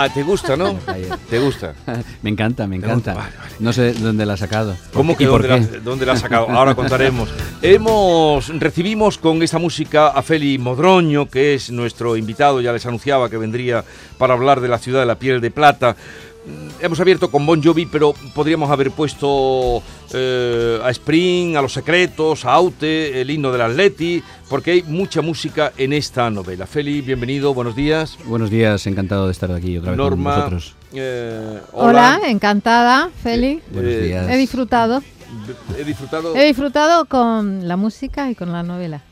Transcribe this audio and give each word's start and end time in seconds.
Ah, 0.00 0.08
te 0.08 0.22
gusta, 0.22 0.56
¿no? 0.56 0.78
¿Te 1.30 1.40
gusta? 1.40 1.74
me 2.22 2.30
encanta, 2.30 2.68
me 2.68 2.76
encanta. 2.76 3.30
No 3.58 3.72
sé 3.72 3.94
dónde 3.94 4.24
la 4.24 4.34
ha 4.34 4.36
sacado. 4.36 4.76
¿Cómo 4.92 5.16
que 5.16 5.26
dónde, 5.26 5.48
la, 5.48 5.58
dónde 5.58 6.06
la 6.06 6.12
ha 6.12 6.16
sacado? 6.16 6.48
Ahora 6.50 6.76
contaremos. 6.76 7.28
Hemos 7.62 8.46
recibimos 8.60 9.18
con 9.18 9.42
esta 9.42 9.58
música 9.58 10.06
a 10.06 10.22
Feli 10.22 10.56
Modroño, 10.56 11.28
que 11.28 11.54
es 11.54 11.72
nuestro 11.72 12.16
invitado, 12.16 12.60
ya 12.60 12.72
les 12.72 12.86
anunciaba 12.86 13.28
que 13.28 13.38
vendría 13.38 13.82
para 14.18 14.34
hablar 14.34 14.60
de 14.60 14.68
la 14.68 14.78
ciudad 14.78 15.00
de 15.00 15.06
la 15.06 15.16
piel 15.16 15.40
de 15.40 15.50
plata. 15.50 15.96
Mm, 16.48 16.84
hemos 16.84 16.98
abierto 17.00 17.30
con 17.30 17.44
Bon 17.44 17.62
Jovi, 17.62 17.86
pero 17.86 18.14
podríamos 18.34 18.70
haber 18.70 18.90
puesto 18.90 19.82
eh, 20.14 20.80
a 20.82 20.90
Spring, 20.90 21.56
a 21.56 21.62
Los 21.62 21.74
Secretos, 21.74 22.44
a 22.44 22.52
Aute, 22.52 23.20
el 23.20 23.30
himno 23.30 23.52
del 23.52 23.60
Atleti, 23.60 24.22
porque 24.48 24.70
hay 24.72 24.82
mucha 24.82 25.20
música 25.20 25.72
en 25.76 25.92
esta 25.92 26.30
novela. 26.30 26.66
Feli, 26.66 27.02
bienvenido, 27.02 27.52
buenos 27.52 27.76
días. 27.76 28.16
Buenos 28.24 28.50
días, 28.50 28.86
encantado 28.86 29.26
de 29.26 29.32
estar 29.32 29.52
aquí 29.52 29.76
otra 29.76 29.90
vez 29.90 29.98
Norma, 29.98 30.30
con 30.30 30.40
vosotros. 30.40 30.74
Eh, 30.94 31.60
hola. 31.72 32.20
encantada, 32.26 33.10
Feli. 33.22 33.46
Eh, 33.46 33.62
buenos 33.70 34.02
días. 34.02 34.30
He 34.30 34.36
disfrutado. 34.36 35.02
He 35.78 35.84
disfrutado. 35.84 36.34
He 36.34 36.44
disfrutado 36.46 37.04
con 37.04 37.68
la 37.68 37.76
música 37.76 38.30
y 38.30 38.34
con 38.34 38.50
la 38.52 38.62
novela. 38.62 39.02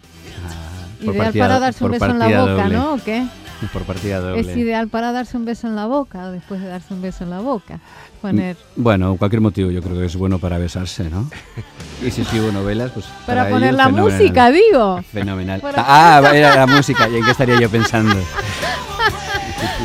Ah, 0.47 1.03
Ideal 1.03 1.17
partida, 1.17 1.45
para 1.45 1.59
darse 1.61 1.85
un 1.85 1.91
beso 1.91 2.07
en 2.07 2.19
la 2.19 2.27
boca, 2.29 2.63
doble. 2.63 2.77
¿no? 2.77 2.95
¿O 2.95 2.99
qué? 3.05 3.23
Por 3.73 3.83
partida 3.83 4.21
doble. 4.21 4.41
Es 4.41 4.57
ideal 4.57 4.89
para 4.89 5.13
darse 5.13 5.37
un 5.37 5.45
beso 5.45 5.67
en 5.67 5.77
la 5.77 5.87
boca 5.87 6.27
o 6.27 6.31
después 6.33 6.61
de 6.61 6.69
darse 6.69 6.93
un 6.93 7.03
beso 7.03 7.25
en 7.25 7.31
la 7.31 7.41
boca. 7.41 7.81
Poner... 8.21 8.57
Bueno, 8.77 9.17
cualquier 9.17 9.41
motivo 9.41 9.71
yo 9.71 9.83
creo 9.83 9.99
que 9.99 10.07
es 10.07 10.17
bueno 10.17 10.39
para 10.39 10.59
besarse, 10.59 11.09
¿no? 11.09 11.29
y 12.07 12.11
si 12.11 12.23
escribo 12.23 12.51
novelas, 12.53 12.91
pues. 12.93 13.07
Para, 13.27 13.43
para 13.43 13.55
poner 13.55 13.75
la 13.75 13.87
fenomenal. 13.87 14.19
música, 14.19 14.51
digo. 14.51 15.03
Fenomenal. 15.13 15.63
Ah, 15.77 16.23
era 16.35 16.57
la 16.57 16.67
música. 16.67 17.09
¿Y 17.09 17.17
en 17.17 17.25
qué 17.25 17.31
estaría 17.31 17.61
yo 17.61 17.69
pensando? 17.71 18.17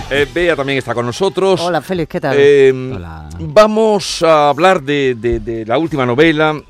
Eh, 0.10 0.28
Bea 0.34 0.58
también 0.58 0.78
está 0.78 0.94
con 0.94 1.06
nosotros. 1.06 1.62
Hola, 1.62 1.82
Félix, 1.82 2.10
¿qué 2.10 2.20
tal? 2.20 2.36
Eh, 2.38 2.92
Hola. 2.94 3.30
Vamos 3.40 4.22
a 4.22 4.50
hablar 4.50 4.82
de, 4.82 5.16
de, 5.18 5.40
de 5.40 5.66
la 5.66 5.78
última 5.78 6.06
novela 6.06 6.62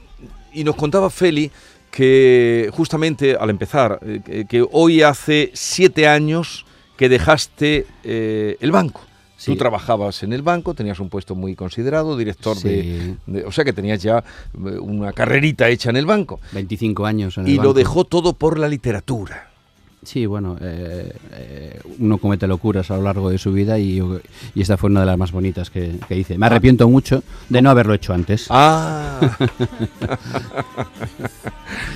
y 0.53 0.63
nos 0.63 0.75
contaba 0.75 1.09
Feli 1.09 1.51
que 1.89 2.69
justamente 2.71 3.35
al 3.35 3.49
empezar, 3.49 3.99
eh, 4.03 4.21
que, 4.23 4.45
que 4.45 4.65
hoy 4.71 5.01
hace 5.01 5.49
siete 5.53 6.07
años 6.07 6.65
que 7.01 7.09
dejaste 7.09 7.87
eh, 8.03 8.57
el 8.59 8.71
banco. 8.71 9.01
Sí. 9.35 9.53
Tú 9.53 9.57
trabajabas 9.57 10.21
en 10.21 10.33
el 10.33 10.43
banco, 10.43 10.75
tenías 10.75 10.99
un 10.99 11.09
puesto 11.09 11.33
muy 11.33 11.55
considerado, 11.55 12.15
director 12.15 12.55
Sí. 12.55 12.69
de, 12.69 13.15
de- 13.25 13.43
O 13.45 13.51
sea 13.51 13.65
que 13.65 13.73
tenías 13.73 14.03
ya 14.03 14.19
eh, 14.19 14.77
una 14.79 15.11
carrerita 15.13 15.67
hecha 15.67 15.89
en 15.89 15.95
el 15.95 16.05
banco. 16.05 16.39
25 16.51 17.07
años 17.07 17.39
en 17.39 17.47
el 17.47 17.53
Y 17.53 17.55
lo 17.57 17.73
dejó 17.73 18.03
todo 18.05 18.33
por 18.33 18.59
la 18.59 18.67
literatura. 18.69 19.49
Sí, 20.03 20.25
bueno, 20.25 20.57
eh, 20.59 21.13
eh, 21.33 21.79
uno 21.99 22.17
comete 22.17 22.47
locuras 22.47 22.89
a 22.89 22.97
lo 22.97 23.03
largo 23.03 23.29
de 23.29 23.37
su 23.37 23.53
vida 23.53 23.77
y, 23.77 24.01
y 24.55 24.61
esta 24.61 24.75
fue 24.75 24.89
una 24.89 25.01
de 25.01 25.05
las 25.05 25.17
más 25.17 25.31
bonitas 25.31 25.69
que, 25.69 25.93
que 26.07 26.17
hice. 26.17 26.39
Me 26.39 26.47
arrepiento 26.47 26.89
mucho 26.89 27.23
de 27.49 27.61
no 27.61 27.69
haberlo 27.69 27.93
hecho 27.93 28.11
antes. 28.11 28.47
Ah. 28.49 29.19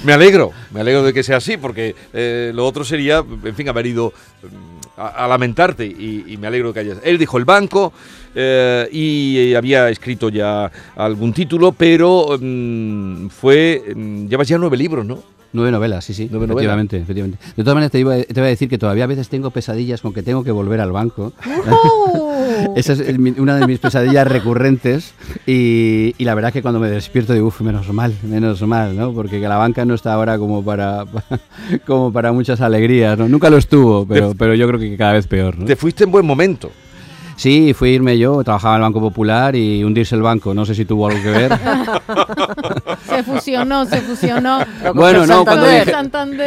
me 0.03 0.13
alegro, 0.13 0.51
me 0.71 0.81
alegro 0.81 1.01
de 1.01 1.13
que 1.13 1.23
sea 1.23 1.37
así, 1.37 1.57
porque 1.57 1.95
eh, 2.13 2.51
lo 2.53 2.67
otro 2.67 2.83
sería, 2.83 3.25
en 3.43 3.55
fin, 3.55 3.69
haber 3.69 3.87
ido 3.87 4.13
mm, 4.43 4.99
a, 5.01 5.07
a 5.25 5.27
lamentarte 5.27 5.87
y, 5.87 6.25
y 6.27 6.37
me 6.37 6.45
alegro 6.45 6.71
que 6.73 6.81
hayas. 6.81 6.99
Él 7.03 7.17
dijo 7.17 7.39
el 7.39 7.45
banco 7.45 7.91
eh, 8.35 8.87
y 8.91 9.55
había 9.55 9.89
escrito 9.89 10.29
ya 10.29 10.71
algún 10.95 11.33
título, 11.33 11.71
pero 11.71 12.37
mm, 12.39 13.29
fue, 13.29 13.81
mm, 13.95 14.27
llevas 14.27 14.47
ya 14.47 14.59
nueve 14.59 14.77
libros, 14.77 15.03
¿no? 15.03 15.34
Nueve 15.55 15.71
novelas, 15.71 16.05
sí, 16.05 16.13
sí, 16.13 16.27
Nueve 16.29 16.45
efectivamente, 16.45 16.97
efectivamente. 16.97 17.37
De 17.55 17.63
todas 17.63 17.75
maneras, 17.75 17.91
te 17.91 17.99
iba, 17.99 18.15
te 18.17 18.33
iba 18.35 18.45
a 18.45 18.49
decir 18.49 18.69
que 18.69 18.77
todavía 18.77 19.05
a 19.05 19.07
veces 19.07 19.29
tengo 19.29 19.49
pesadillas 19.51 20.01
con 20.01 20.13
que 20.13 20.21
tengo 20.21 20.43
que 20.43 20.51
volver 20.51 20.81
al 20.81 20.91
banco. 20.91 21.33
¡Oh! 21.71 22.33
Esa 22.75 22.93
es 22.93 22.99
el- 22.99 23.19
mi- 23.19 23.33
una 23.37 23.55
de 23.57 23.65
mis 23.67 23.79
pesadillas 23.79 24.27
recurrentes 24.27 25.13
y, 25.47 26.13
y 26.17 26.25
la 26.25 26.35
verdad 26.35 26.51
que 26.53 26.61
cuando 26.61 26.79
me 26.79 26.89
despierto 26.89 27.33
digo, 27.33 27.47
uff, 27.47 27.61
menos 27.61 27.91
mal, 27.91 28.13
menos 28.23 28.61
mal, 28.63 28.95
¿no? 28.95 29.13
Porque 29.13 29.39
que 29.39 29.47
la 29.47 29.57
banca 29.57 29.85
no 29.85 29.93
está 29.95 30.13
ahora 30.13 30.37
como 30.37 30.63
para, 30.63 31.05
como 31.87 32.11
para 32.11 32.31
muchas 32.31 32.61
alegrías, 32.61 33.17
¿no? 33.17 33.27
Nunca 33.27 33.49
lo 33.49 33.57
estuvo, 33.57 34.05
pero, 34.05 34.33
pero 34.37 34.53
yo 34.55 34.67
creo 34.67 34.79
que 34.79 34.95
cada 34.97 35.13
vez 35.13 35.27
peor, 35.27 35.57
¿no? 35.57 35.65
Te 35.65 35.75
fuiste 35.75 36.03
en 36.03 36.11
buen 36.11 36.25
momento. 36.25 36.71
Sí, 37.35 37.73
fui 37.73 37.89
a 37.89 37.93
irme 37.93 38.17
yo, 38.17 38.43
trabajaba 38.43 38.75
en 38.75 38.81
el 38.81 38.83
Banco 38.83 39.01
Popular 39.01 39.55
y 39.55 39.83
hundirse 39.83 40.15
el 40.15 40.21
banco, 40.21 40.53
no 40.53 40.65
sé 40.65 40.73
si 40.73 40.85
tuvo 40.85 41.07
algo 41.07 41.21
que 41.21 41.31
ver. 41.31 41.51
Se 43.07 43.23
fusionó, 43.23 43.85
se 43.85 44.01
fusionó. 44.01 44.59
bueno, 44.93 45.25
no, 45.25 45.45
cuando 45.45 45.67
dije, 45.67 45.93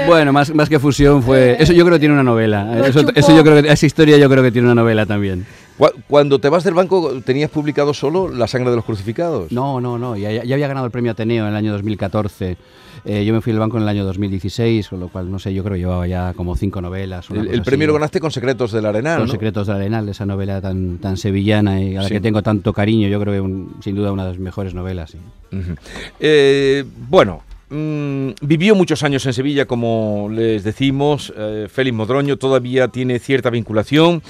bueno, 0.07 0.33
más, 0.33 0.55
más 0.55 0.69
que 0.69 0.79
fusión 0.79 1.23
fue, 1.23 1.57
eso 1.59 1.73
yo 1.73 1.85
creo 1.85 1.97
que 1.97 2.01
tiene 2.01 2.15
una 2.15 2.23
novela, 2.23 2.87
eso, 2.87 3.01
eso 3.15 3.35
yo 3.35 3.43
creo 3.43 3.63
que, 3.63 3.71
esa 3.71 3.87
historia 3.87 4.19
yo 4.19 4.29
creo 4.29 4.43
que 4.43 4.51
tiene 4.51 4.67
una 4.67 4.75
novela 4.75 5.07
también. 5.07 5.47
Cu- 5.79 5.91
Cuando 6.09 6.39
te 6.41 6.49
vas 6.49 6.65
del 6.65 6.75
banco, 6.75 7.21
¿tenías 7.25 7.51
publicado 7.51 7.95
solo 7.95 8.29
La 8.29 8.47
sangre 8.49 8.71
de 8.71 8.77
los 8.77 8.85
crucificados? 8.85 9.51
No, 9.53 9.81
no, 9.81 9.99
no, 9.99 10.17
ya, 10.17 10.31
ya 10.45 10.55
había 10.55 10.69
ganado 10.69 10.87
el 10.87 10.93
premio 10.93 11.13
Ateneo 11.13 11.45
en 11.45 11.51
el 11.51 11.57
año 11.57 11.73
2014. 11.73 12.57
Eh, 13.05 13.25
yo 13.25 13.33
me 13.33 13.41
fui 13.41 13.53
al 13.53 13.61
banco 13.61 13.77
en 13.77 13.85
el 13.85 13.89
año 13.89 14.05
2016, 14.05 14.89
con 14.89 14.99
lo 14.99 15.09
cual, 15.09 15.31
no 15.31 15.39
sé, 15.39 15.55
yo 15.55 15.63
creo 15.63 15.75
que 15.75 15.81
llevaba 15.81 16.07
ya 16.09 16.35
como 16.35 16.57
cinco 16.57 16.81
novelas. 16.83 17.31
una 17.31 17.41
El, 17.41 17.47
cosa 17.47 17.57
el 17.57 17.63
premio 17.63 17.85
así. 17.85 17.87
lo 17.87 17.95
ganaste 17.95 18.19
con 18.21 18.31
Secretos 18.33 18.73
del 18.73 18.87
Arenal, 18.87 19.19
Con 19.19 19.27
¿no? 19.29 19.33
Secretos 19.33 19.67
del 19.69 19.77
Arenal, 19.77 20.09
esa 20.09 20.27
novela 20.27 20.61
tan, 20.61 20.99
tan 20.99 21.17
sevillana 21.17 21.81
y 21.81 21.95
a 21.97 22.03
la 22.03 22.09
Sí. 22.09 22.15
que 22.15 22.21
tengo 22.21 22.43
tanto 22.43 22.73
cariño. 22.73 23.07
Yo 23.09 23.21
creo 23.21 23.33
que 23.35 23.41
un- 23.41 23.77
sin 23.83 23.95
duda 23.95 24.11
una 24.11 24.25
de 24.25 24.31
las 24.31 24.39
mejores 24.41 24.75
novelas. 24.75 25.13
sí. 25.13 25.19
Ujú. 25.57 25.75
Eh, 26.19 26.85
bueno, 27.09 27.43
mm, 27.71 28.31
vivió 28.43 28.75
muchos 28.75 29.03
años 29.05 29.25
en 29.27 29.33
Sevilla, 29.33 29.65
como 29.67 30.29
les 30.31 30.65
decimos. 30.65 31.33
eh, 31.37 31.69
Félix 31.71 31.97
Modroño 31.97 32.37
todavía 32.37 32.89
tiene 32.89 33.21
cierta 33.21 33.49
vinculación 33.49 34.23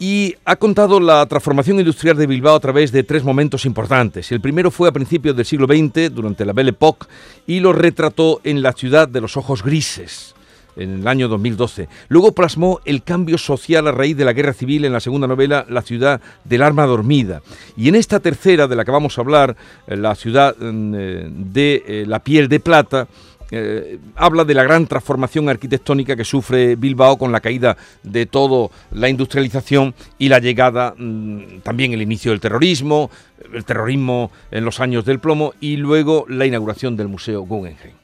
y 0.00 0.34
ha 0.46 0.56
contado 0.56 0.98
la 0.98 1.24
transformación 1.26 1.78
industrial 1.78 2.16
de 2.16 2.26
Bilbao 2.26 2.56
a 2.56 2.60
través 2.60 2.90
de 2.90 3.04
tres 3.04 3.22
momentos 3.22 3.66
importantes. 3.66 4.32
El 4.32 4.40
primero 4.40 4.70
fue 4.70 4.88
a 4.88 4.92
principios 4.92 5.36
del 5.36 5.44
siglo 5.44 5.66
XX, 5.66 6.12
durante 6.12 6.46
la 6.46 6.54
Belle 6.54 6.70
Époque, 6.70 7.06
y 7.46 7.60
lo 7.60 7.74
retrató 7.74 8.40
en 8.42 8.62
la 8.62 8.72
ciudad 8.72 9.06
de 9.06 9.20
los 9.20 9.36
ojos 9.36 9.62
grises 9.62 10.34
en 10.76 11.00
el 11.00 11.06
año 11.06 11.28
2012. 11.28 11.88
Luego 12.08 12.32
plasmó 12.32 12.80
el 12.86 13.02
cambio 13.02 13.36
social 13.36 13.86
a 13.88 13.92
raíz 13.92 14.16
de 14.16 14.24
la 14.24 14.32
guerra 14.32 14.54
civil 14.54 14.86
en 14.86 14.92
la 14.92 15.00
segunda 15.00 15.26
novela, 15.26 15.66
La 15.68 15.82
ciudad 15.82 16.20
del 16.44 16.62
arma 16.62 16.86
dormida. 16.86 17.42
Y 17.76 17.88
en 17.88 17.94
esta 17.94 18.20
tercera, 18.20 18.66
de 18.66 18.76
la 18.76 18.84
que 18.86 18.90
vamos 18.90 19.18
a 19.18 19.20
hablar, 19.20 19.56
eh, 19.86 19.96
La 19.96 20.14
ciudad 20.14 20.56
mm, 20.58 20.94
eh, 20.96 21.28
de 21.30 21.84
eh, 21.86 22.04
la 22.06 22.20
piel 22.20 22.48
de 22.48 22.60
plata, 22.60 23.06
eh, 23.50 23.98
habla 24.16 24.44
de 24.44 24.54
la 24.54 24.62
gran 24.62 24.86
transformación 24.86 25.48
arquitectónica 25.48 26.16
que 26.16 26.24
sufre 26.24 26.76
Bilbao 26.76 27.18
con 27.18 27.32
la 27.32 27.40
caída 27.40 27.76
de 28.02 28.26
todo 28.26 28.70
la 28.92 29.08
industrialización 29.08 29.94
y 30.18 30.28
la 30.28 30.38
llegada, 30.38 30.94
mm, 30.96 31.60
también 31.62 31.92
el 31.92 32.02
inicio 32.02 32.30
del 32.30 32.40
terrorismo, 32.40 33.10
el 33.52 33.64
terrorismo 33.64 34.30
en 34.50 34.64
los 34.64 34.80
años 34.80 35.04
del 35.04 35.18
plomo 35.18 35.54
y 35.60 35.76
luego 35.76 36.26
la 36.28 36.46
inauguración 36.46 36.96
del 36.96 37.08
Museo 37.08 37.42
Guggenheim. 37.42 37.94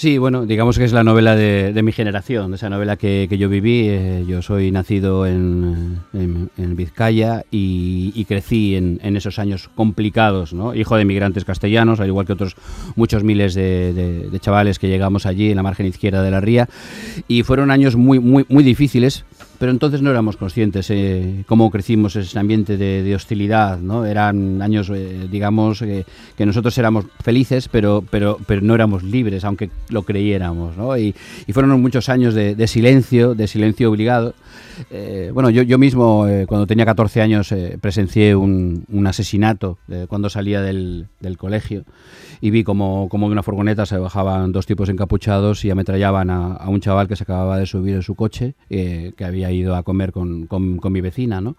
Sí, 0.00 0.16
bueno, 0.16 0.46
digamos 0.46 0.78
que 0.78 0.84
es 0.84 0.94
la 0.94 1.04
novela 1.04 1.36
de, 1.36 1.74
de 1.74 1.82
mi 1.82 1.92
generación, 1.92 2.54
esa 2.54 2.70
novela 2.70 2.96
que, 2.96 3.26
que 3.28 3.36
yo 3.36 3.50
viví. 3.50 3.82
eh, 3.86 4.24
yo 4.26 4.40
soy 4.40 4.72
nacido 4.72 5.26
en, 5.26 5.98
en- 6.14 6.74
Vizcaya 6.74 7.44
y, 7.50 8.10
y 8.14 8.24
crecí 8.24 8.76
en, 8.76 8.98
en 9.02 9.18
esos 9.18 9.38
años 9.38 9.68
complicados, 9.74 10.54
¿no? 10.54 10.74
Hijo 10.74 10.96
de 10.96 11.04
migrantes 11.04 11.44
castellanos, 11.44 12.00
al 12.00 12.06
igual 12.06 12.24
que 12.24 12.32
otros 12.32 12.56
muchos 12.96 13.24
miles 13.24 13.52
de, 13.52 13.92
de- 13.92 14.30
de 14.30 14.40
chavales 14.40 14.78
que 14.78 14.88
llegamos 14.88 15.26
allí 15.26 15.50
en 15.50 15.56
la 15.56 15.62
margen 15.62 15.84
izquierda 15.84 16.22
de 16.22 16.30
la 16.30 16.40
ría. 16.40 16.66
Y 17.28 17.42
fueron 17.42 17.70
años 17.70 17.94
muy, 17.96 18.20
muy, 18.20 18.46
muy 18.48 18.64
difíciles 18.64 19.26
pero 19.60 19.72
entonces 19.72 20.00
no 20.00 20.10
éramos 20.10 20.38
conscientes 20.38 20.88
eh, 20.88 21.44
cómo 21.46 21.70
crecimos 21.70 22.16
ese 22.16 22.38
ambiente 22.38 22.78
de, 22.78 23.14
hostilidad, 23.14 23.78
¿no? 23.78 24.06
Eran 24.06 24.62
años, 24.62 24.88
eh, 24.88 25.28
digamos, 25.30 25.80
que 25.80 26.46
nosotros 26.46 26.78
éramos 26.78 27.04
felices, 27.22 27.68
pero, 27.68 28.02
pero, 28.10 28.38
pero 28.46 28.62
no 28.62 28.74
éramos 28.74 29.02
libres, 29.02 29.44
aunque 29.44 29.68
lo 29.90 30.04
creyéramos, 30.04 30.78
¿no? 30.78 30.96
Y, 30.96 31.14
fueron 31.52 31.78
muchos 31.82 32.08
años 32.08 32.32
de, 32.32 32.66
silencio, 32.66 33.34
de 33.34 33.46
silencio 33.46 33.90
obligado. 33.90 34.34
Eh, 34.90 35.30
bueno, 35.32 35.50
yo, 35.50 35.62
yo 35.62 35.78
mismo, 35.78 36.26
cuando 36.46 36.66
tenía 36.66 36.84
14 36.84 37.22
años, 37.22 37.54
presencié 37.80 38.34
un, 38.34 38.84
un 38.88 39.06
asesinato 39.06 39.78
cuando 40.08 40.30
salía 40.30 40.62
del, 40.62 41.08
del 41.20 41.36
colegio 41.36 41.84
y 42.40 42.50
vi 42.50 42.64
como, 42.64 43.08
como 43.08 43.26
de 43.26 43.32
una 43.32 43.42
furgoneta 43.42 43.86
se 43.86 43.98
bajaban 43.98 44.52
dos 44.52 44.66
tipos 44.66 44.88
encapuchados 44.88 45.64
y 45.64 45.70
ametrallaban 45.70 46.30
a, 46.30 46.68
un 46.68 46.80
chaval 46.80 47.08
que 47.08 47.16
se 47.16 47.24
acababa 47.24 47.58
de 47.58 47.66
subir 47.66 47.94
en 47.94 48.02
su 48.02 48.14
coche, 48.14 48.54
eh, 48.70 49.12
que 49.16 49.24
había 49.24 49.50
ido 49.50 49.76
a 49.76 49.82
comer 49.82 50.12
con, 50.12 50.46
con, 50.46 50.92
mi 50.92 51.00
vecina, 51.00 51.40
¿no? 51.40 51.56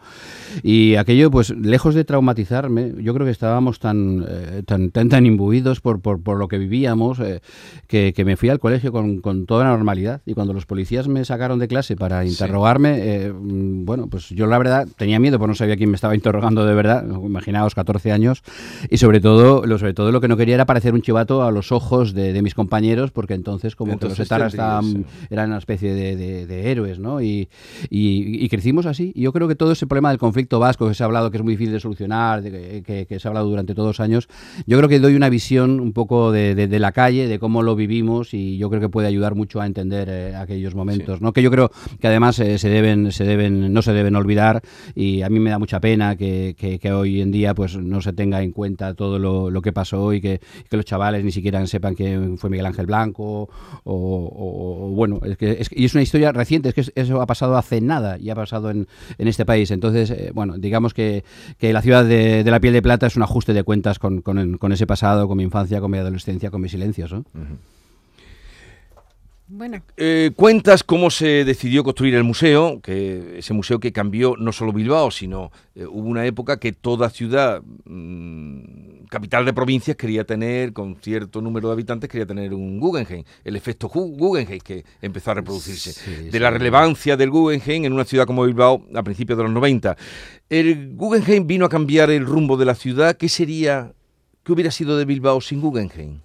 Y 0.64 0.96
aquello, 0.96 1.30
pues, 1.32 1.52
lejos 1.52 1.96
de 1.96 2.04
traumatizarme, 2.04 2.94
yo 3.02 3.14
creo 3.14 3.26
que 3.26 3.32
estábamos 3.32 3.80
tan, 3.80 4.26
eh, 4.28 4.64
tan, 4.66 4.92
tan, 4.92 5.26
imbuidos 5.26 5.80
por, 5.82 6.02
por, 6.02 6.22
por, 6.22 6.38
lo 6.38 6.48
que 6.48 6.58
vivíamos 6.58 7.20
eh, 7.20 7.42
que, 7.88 8.14
que, 8.14 8.26
me 8.26 8.36
fui 8.36 8.50
al 8.50 8.60
colegio 8.60 8.92
con, 8.92 9.22
con, 9.22 9.46
toda 9.46 9.66
la 9.66 9.72
normalidad. 9.72 10.22
Y 10.26 10.34
cuando 10.34 10.54
los 10.54 10.66
policías 10.66 11.08
me 11.08 11.24
sacaron 11.26 11.60
de 11.60 11.68
clase 11.68 11.96
para 11.96 12.26
interrogarme, 12.26 12.81
mm, 12.82 13.86
bueno, 13.86 14.08
pues 14.08 14.30
yo 14.30 14.48
la 14.48 14.58
verdad 14.58 14.88
tenía 14.98 15.20
miedo, 15.20 15.38
porque 15.40 15.50
no 15.50 15.56
sabía 15.56 15.78
quién 15.78 15.90
me 15.90 15.96
estaba 15.96 16.16
interrogando 16.16 16.66
de 16.66 16.74
verdad, 16.74 17.06
imaginaos 17.08 17.76
14 17.76 18.12
años, 18.12 18.44
y 18.90 18.98
sobre 18.98 19.22
todo, 19.22 19.66
lo, 19.66 19.78
sobre 19.78 19.94
todo 19.94 20.12
lo 20.12 20.22
que 20.22 20.28
no 20.28 20.38
quería 20.38 20.56
era 20.56 20.66
parecer 20.66 20.94
un 20.94 21.02
chivato 21.02 21.44
a 21.44 21.52
los 21.52 21.72
ojos 21.72 22.14
de, 22.14 22.42
mis 22.42 22.56
compañeros, 22.56 23.12
porque 23.12 23.36
entonces 23.36 23.76
como 23.76 24.00
que 24.00 24.10
los 24.10 24.20
etaras 24.20 24.54
eran 24.54 25.50
una 25.50 25.58
especie 25.58 25.94
de, 25.94 26.72
héroes, 26.72 27.00
¿no? 27.00 27.22
Y, 27.22 27.50
y, 27.90 28.48
crecimos 28.50 28.86
así. 28.86 29.12
Y 29.16 29.22
yo 29.22 29.34
creo 29.34 29.48
que 29.48 29.56
todo 29.56 29.72
ese 29.72 29.88
problema 29.88 30.10
del 30.10 30.18
conflicto 30.18 30.60
vasco 30.60 30.88
que 30.88 30.94
se 30.94 31.04
ha 31.04 31.06
hablado 31.06 31.32
que 31.32 31.38
es 31.38 31.44
muy 31.44 31.54
difícil 31.54 31.74
de 31.74 31.80
solucionar, 31.80 32.42
de, 32.42 32.84
que, 32.84 33.20
se 33.20 33.28
ha 33.28 33.30
hablado 33.30 33.48
durante 33.48 33.76
todos 33.76 33.88
los 33.88 34.00
años, 34.00 34.28
yo 34.66 34.78
creo 34.78 34.90
que 34.90 35.00
doy 35.00 35.16
una 35.16 35.30
visión 35.30 35.80
un 35.80 35.94
poco 35.94 36.32
de, 36.32 36.80
la 36.80 36.92
calle, 36.92 37.28
de 37.28 37.40
cómo 37.40 37.62
lo 37.62 37.76
vivimos 37.76 38.34
y 38.34 38.58
yo 38.58 38.70
creo 38.70 38.82
que 38.82 38.90
puede 38.90 39.08
ayudar 39.08 39.36
mucho 39.36 39.62
a 39.62 39.66
entender 39.66 40.08
eh, 40.10 40.36
aquellos 40.36 40.76
momentos, 40.76 41.22
¿no? 41.22 41.34
Que 41.34 41.42
yo 41.42 41.52
creo 41.52 41.72
que 42.00 42.08
además 42.08 42.40
eh, 42.40 42.58
se 42.58 42.70
deben, 42.72 43.12
se 43.12 43.24
deben, 43.24 43.74
no 43.74 43.82
se 43.82 43.94
deben 43.94 44.16
olvidar 44.16 44.62
y 44.96 45.22
a 45.22 45.30
mí 45.30 45.40
me 45.40 45.50
da 45.50 45.60
mucha 45.60 45.80
pena 45.80 46.16
que, 46.16 46.56
que, 46.58 46.92
hoy 46.92 47.22
en 47.22 47.32
día 47.32 47.54
pues 47.54 47.78
no 47.78 48.02
se 48.02 48.14
tenga 48.14 48.42
en 48.42 48.52
cuenta 48.52 48.94
todo 48.94 49.20
lo, 49.20 49.50
lo 49.50 49.62
que 49.62 49.72
pasó 49.72 50.14
y 50.14 50.22
que, 50.22 50.42
que 50.70 50.78
los 50.78 50.86
chavales 50.86 51.24
ni 51.24 51.32
siquiera 51.32 51.66
sepan 51.68 51.96
que 51.96 52.36
fue 52.38 52.50
Miguel 52.50 52.66
Ángel 52.66 52.86
Blanco 52.86 53.50
o, 53.84 54.92
bueno, 54.96 55.20
es 55.24 55.38
que, 55.38 55.66
y 55.72 55.86
es 55.86 55.94
una 55.94 56.04
historia 56.04 56.32
reciente, 56.32 56.70
es 56.70 56.76
que 56.76 56.86
eso 56.96 57.22
ha 57.22 57.26
pasado 57.26 57.58
hace 57.58 57.82
nada 57.82 58.18
y 58.18 58.30
ha 58.30 58.36
pasado 58.36 58.70
en, 58.70 58.88
en 59.18 59.28
este 59.28 59.46
país. 59.46 59.72
Entonces, 59.72 60.10
eh, 60.12 60.32
bueno, 60.34 60.58
digamos 60.58 60.94
que, 60.94 61.24
la 61.60 61.82
ciudad 61.82 62.06
de, 62.06 62.44
la 62.44 62.60
piel 62.60 62.74
de 62.74 62.82
plata 62.82 63.08
es 63.08 63.16
un 63.16 63.24
ajuste 63.24 63.54
de 63.54 63.64
cuentas 63.64 64.00
con, 64.00 64.22
con, 64.22 64.72
ese 64.72 64.88
pasado, 64.88 65.28
con 65.28 65.38
mi 65.38 65.44
infancia, 65.44 65.80
con 65.80 65.92
mi 65.92 65.98
adolescencia, 65.98 66.52
con 66.52 66.62
mis 66.62 66.72
silencios. 66.72 67.14
Bueno. 69.54 69.84
Eh, 69.98 70.32
cuentas 70.34 70.82
cómo 70.82 71.10
se 71.10 71.44
decidió 71.44 71.84
construir 71.84 72.16
el 72.16 72.24
museo, 72.24 72.80
que 72.82 73.40
ese 73.40 73.54
museo 73.54 73.82
que 73.82 73.92
cambió 73.92 74.36
no 74.38 74.54
solo 74.54 74.72
Bilbao, 74.72 75.12
sino 75.12 75.52
eh, 75.76 75.86
hubo 75.86 76.08
una 76.08 76.26
época 76.26 76.58
que 76.58 76.72
toda 76.72 77.10
ciudad, 77.10 77.62
mm, 77.84 79.08
capital 79.10 79.44
de 79.44 79.52
provincias, 79.52 79.98
quería 79.98 80.24
tener, 80.24 80.72
con 80.72 80.96
cierto 81.02 81.42
número 81.42 81.68
de 81.68 81.74
habitantes, 81.74 82.10
quería 82.10 82.26
tener 82.26 82.54
un 82.54 82.80
Guggenheim, 82.80 83.26
el 83.44 83.58
efecto 83.58 83.90
Guggenheim 83.90 84.62
que 84.62 84.86
empezó 85.02 85.32
a 85.32 85.34
reproducirse, 85.34 86.32
de 86.32 86.40
la 86.40 86.50
relevancia 86.50 87.18
del 87.18 87.30
Guggenheim 87.30 87.84
en 87.84 87.92
una 87.92 88.06
ciudad 88.06 88.26
como 88.26 88.46
Bilbao 88.46 88.86
a 88.96 89.04
principios 89.04 89.38
de 89.38 89.44
los 89.44 89.52
90. 89.52 89.98
El 90.50 90.96
Guggenheim 90.96 91.46
vino 91.46 91.66
a 91.66 91.70
cambiar 91.70 92.10
el 92.10 92.26
rumbo 92.26 92.56
de 92.56 92.64
la 92.64 92.76
ciudad, 92.76 93.18
¿qué 93.18 93.28
sería, 93.28 93.92
qué 94.46 94.54
hubiera 94.54 94.72
sido 94.72 94.98
de 94.98 95.04
Bilbao 95.04 95.42
sin 95.42 95.60
Guggenheim? 95.60 96.22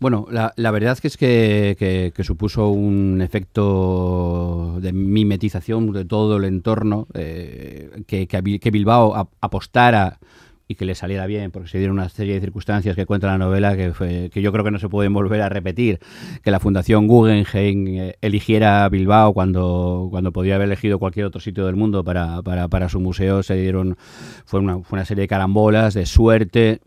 Bueno, 0.00 0.26
la, 0.30 0.54
la, 0.56 0.70
verdad 0.70 0.96
es 1.02 1.18
que, 1.18 1.76
que, 1.78 2.12
que, 2.16 2.24
supuso 2.24 2.70
un 2.70 3.20
efecto 3.20 4.78
de 4.80 4.94
mimetización 4.94 5.92
de 5.92 6.06
todo 6.06 6.38
el 6.38 6.44
entorno, 6.44 7.06
eh, 7.12 8.02
que, 8.06 8.26
que, 8.26 8.70
Bilbao 8.70 9.28
apostara 9.42 10.18
y 10.66 10.76
que 10.76 10.86
le 10.86 10.94
saliera 10.94 11.26
bien, 11.26 11.50
porque 11.50 11.68
se 11.68 11.76
dieron 11.76 11.98
una 11.98 12.08
serie 12.08 12.32
de 12.32 12.40
circunstancias 12.40 12.96
que 12.96 13.04
cuenta 13.04 13.26
la 13.26 13.36
novela 13.36 13.76
que, 13.76 13.92
fue, 13.92 14.30
que 14.32 14.40
yo 14.40 14.52
creo 14.52 14.64
que 14.64 14.70
no 14.70 14.78
se 14.78 14.88
pueden 14.88 15.12
volver 15.12 15.42
a 15.42 15.50
repetir, 15.50 15.98
que 16.42 16.50
la 16.50 16.60
Fundación 16.60 17.06
Guggenheim 17.06 17.86
eh, 17.88 18.16
eligiera 18.22 18.88
Bilbao 18.88 19.34
cuando, 19.34 20.08
cuando 20.10 20.32
podía 20.32 20.54
haber 20.54 20.68
elegido 20.68 20.98
cualquier 20.98 21.26
otro 21.26 21.42
sitio 21.42 21.66
del 21.66 21.76
mundo 21.76 22.04
para, 22.04 22.40
para, 22.40 22.68
para 22.68 22.88
su 22.88 23.00
museo, 23.00 23.42
se 23.42 23.54
dieron, 23.56 23.98
fue 24.46 24.60
una, 24.60 24.78
fue 24.78 24.96
una 24.96 25.04
serie 25.04 25.22
de 25.22 25.28
carambolas, 25.28 25.92
de 25.92 26.06
suerte 26.06 26.80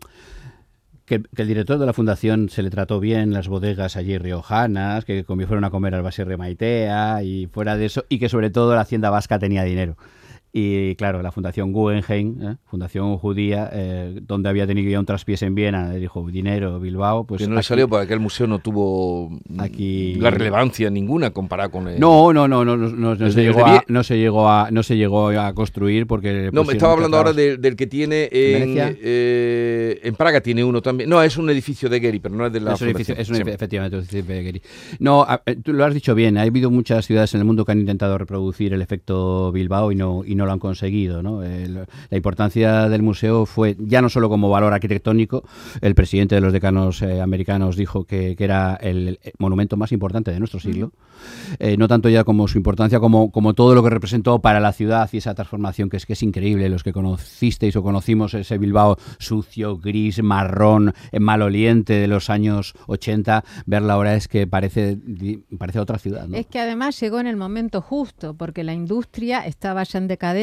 que, 1.04 1.22
el 1.36 1.46
director 1.46 1.78
de 1.78 1.86
la 1.86 1.92
fundación 1.92 2.48
se 2.48 2.62
le 2.62 2.70
trató 2.70 3.00
bien 3.00 3.32
las 3.32 3.48
bodegas 3.48 3.96
allí 3.96 4.18
riojanas, 4.18 5.04
que 5.04 5.24
fueron 5.24 5.64
a 5.64 5.70
comer 5.70 5.94
al 5.94 6.02
Baserre 6.02 6.36
Maitea 6.36 7.22
y 7.22 7.46
fuera 7.46 7.76
de 7.76 7.86
eso, 7.86 8.04
y 8.08 8.18
que 8.18 8.28
sobre 8.28 8.50
todo 8.50 8.74
la 8.74 8.82
hacienda 8.82 9.10
vasca 9.10 9.38
tenía 9.38 9.64
dinero. 9.64 9.96
Y 10.56 10.94
claro, 10.94 11.20
la 11.20 11.32
Fundación 11.32 11.72
Guggenheim, 11.72 12.40
¿eh? 12.40 12.56
Fundación 12.66 13.18
Judía, 13.18 13.68
eh, 13.72 14.20
donde 14.22 14.48
había 14.48 14.68
tenido 14.68 14.88
ya 14.88 15.00
un 15.00 15.04
traspiés 15.04 15.42
en 15.42 15.56
Viena, 15.56 15.92
dijo 15.94 16.24
dinero, 16.30 16.78
Bilbao. 16.78 17.24
Pues 17.24 17.42
que 17.42 17.48
no 17.48 17.56
le 17.56 17.64
salió 17.64 17.88
porque 17.88 18.04
aquel 18.04 18.20
museo 18.20 18.46
no 18.46 18.60
tuvo 18.60 19.36
aquí... 19.58 20.14
la 20.14 20.30
relevancia 20.30 20.90
ninguna 20.90 21.32
comparada 21.32 21.70
con 21.70 21.88
el... 21.88 21.98
No, 21.98 22.32
no, 22.32 22.46
no, 22.46 22.64
no, 22.64 22.76
no, 22.76 23.16
no, 23.16 23.30
se, 23.32 23.42
llegó 23.42 23.66
a, 23.66 23.82
no 23.88 24.04
se 24.04 24.16
llegó 24.16 24.48
a 24.48 24.70
no 24.70 24.84
se 24.84 24.96
llegó 24.96 25.30
a 25.30 25.52
construir 25.54 26.06
porque... 26.06 26.50
No, 26.52 26.62
me 26.62 26.74
estaba 26.74 26.92
hablando 26.92 27.16
ahora 27.16 27.32
del 27.32 27.74
que 27.74 27.88
tiene 27.88 28.28
en, 28.30 28.76
eh, 28.78 29.98
en 30.04 30.14
Praga, 30.14 30.40
tiene 30.40 30.62
uno 30.62 30.80
también. 30.80 31.10
No, 31.10 31.20
es 31.20 31.36
un 31.36 31.50
edificio 31.50 31.88
de 31.88 31.98
Geri, 31.98 32.20
pero 32.20 32.36
no 32.36 32.46
es 32.46 32.52
de 32.52 32.60
la 32.60 32.74
es 32.74 32.80
un 32.80 32.90
edificio, 32.90 33.16
es 33.18 33.28
un, 33.28 33.48
Efectivamente, 33.48 33.96
un 33.96 34.02
edificio 34.04 34.32
de 34.32 34.44
Geri. 34.44 34.62
No, 35.00 35.26
tú 35.64 35.72
lo 35.72 35.84
has 35.84 35.94
dicho 35.94 36.14
bien, 36.14 36.38
ha 36.38 36.42
habido 36.42 36.70
muchas 36.70 37.06
ciudades 37.06 37.34
en 37.34 37.40
el 37.40 37.44
mundo 37.44 37.64
que 37.64 37.72
han 37.72 37.80
intentado 37.80 38.16
reproducir 38.18 38.72
el 38.72 38.82
efecto 38.82 39.50
Bilbao 39.50 39.90
y 39.90 39.96
no, 39.96 40.22
y 40.24 40.36
no 40.36 40.43
lo 40.44 40.52
han 40.52 40.58
conseguido. 40.58 41.22
¿no? 41.22 41.42
la 41.42 42.16
importancia 42.16 42.88
del 42.88 43.02
museo 43.02 43.46
fue 43.46 43.76
ya 43.78 44.02
no 44.02 44.08
solo 44.08 44.28
como 44.28 44.50
valor 44.50 44.72
arquitectónico, 44.72 45.44
el 45.80 45.94
presidente 45.94 46.34
de 46.34 46.40
los 46.40 46.52
decanos 46.52 47.02
eh, 47.02 47.20
americanos 47.20 47.76
dijo 47.76 48.04
que, 48.04 48.36
era 48.38 48.74
el, 48.74 49.18
monumento 49.38 49.76
más 49.76 49.92
importante 49.92 50.30
de 50.30 50.38
nuestro 50.38 50.60
siglo, 50.60 50.92
eh, 51.58 51.76
no 51.78 51.88
tanto 51.88 52.08
ya 52.08 52.24
como 52.24 52.46
su 52.46 52.58
importancia, 52.58 53.00
como, 53.00 53.30
como 53.30 53.54
todo 53.54 53.74
lo 53.74 53.82
que 53.82 53.90
representó 53.90 54.40
para 54.40 54.60
la 54.60 54.72
ciudad 54.72 55.08
y 55.12 55.18
esa 55.18 55.34
transformación 55.34 55.88
que 55.88 55.96
es, 55.96 56.06
que 56.06 56.12
es 56.12 56.22
increíble. 56.22 56.68
Los 56.68 56.82
que 56.82 56.92
conocisteis 56.92 57.74
o 57.76 57.82
conocimos 57.82 58.34
ese 58.34 58.58
Bilbao 58.58 58.98
sucio, 59.18 59.78
gris, 59.78 60.22
marrón, 60.22 60.92
maloliente 61.18 61.94
de 61.94 62.08
los 62.08 62.28
años 62.28 62.74
80, 62.86 63.44
verla 63.66 63.94
ahora 63.94 64.14
es 64.14 64.28
que 64.28 64.46
parece, 64.46 64.98
parece 65.58 65.80
otra 65.80 65.98
ciudad. 65.98 66.28
Es 66.32 66.46
que 66.46 66.60
además 66.60 67.00
llegó 67.00 67.20
en 67.20 67.26
el 67.26 67.36
momento 67.36 67.80
justo, 67.80 68.34
porque 68.34 68.64
la 68.64 68.74
industria 68.74 69.46
estaba 69.46 69.82
ya 69.84 69.98
en 69.98 70.08
decadencia, 70.08 70.33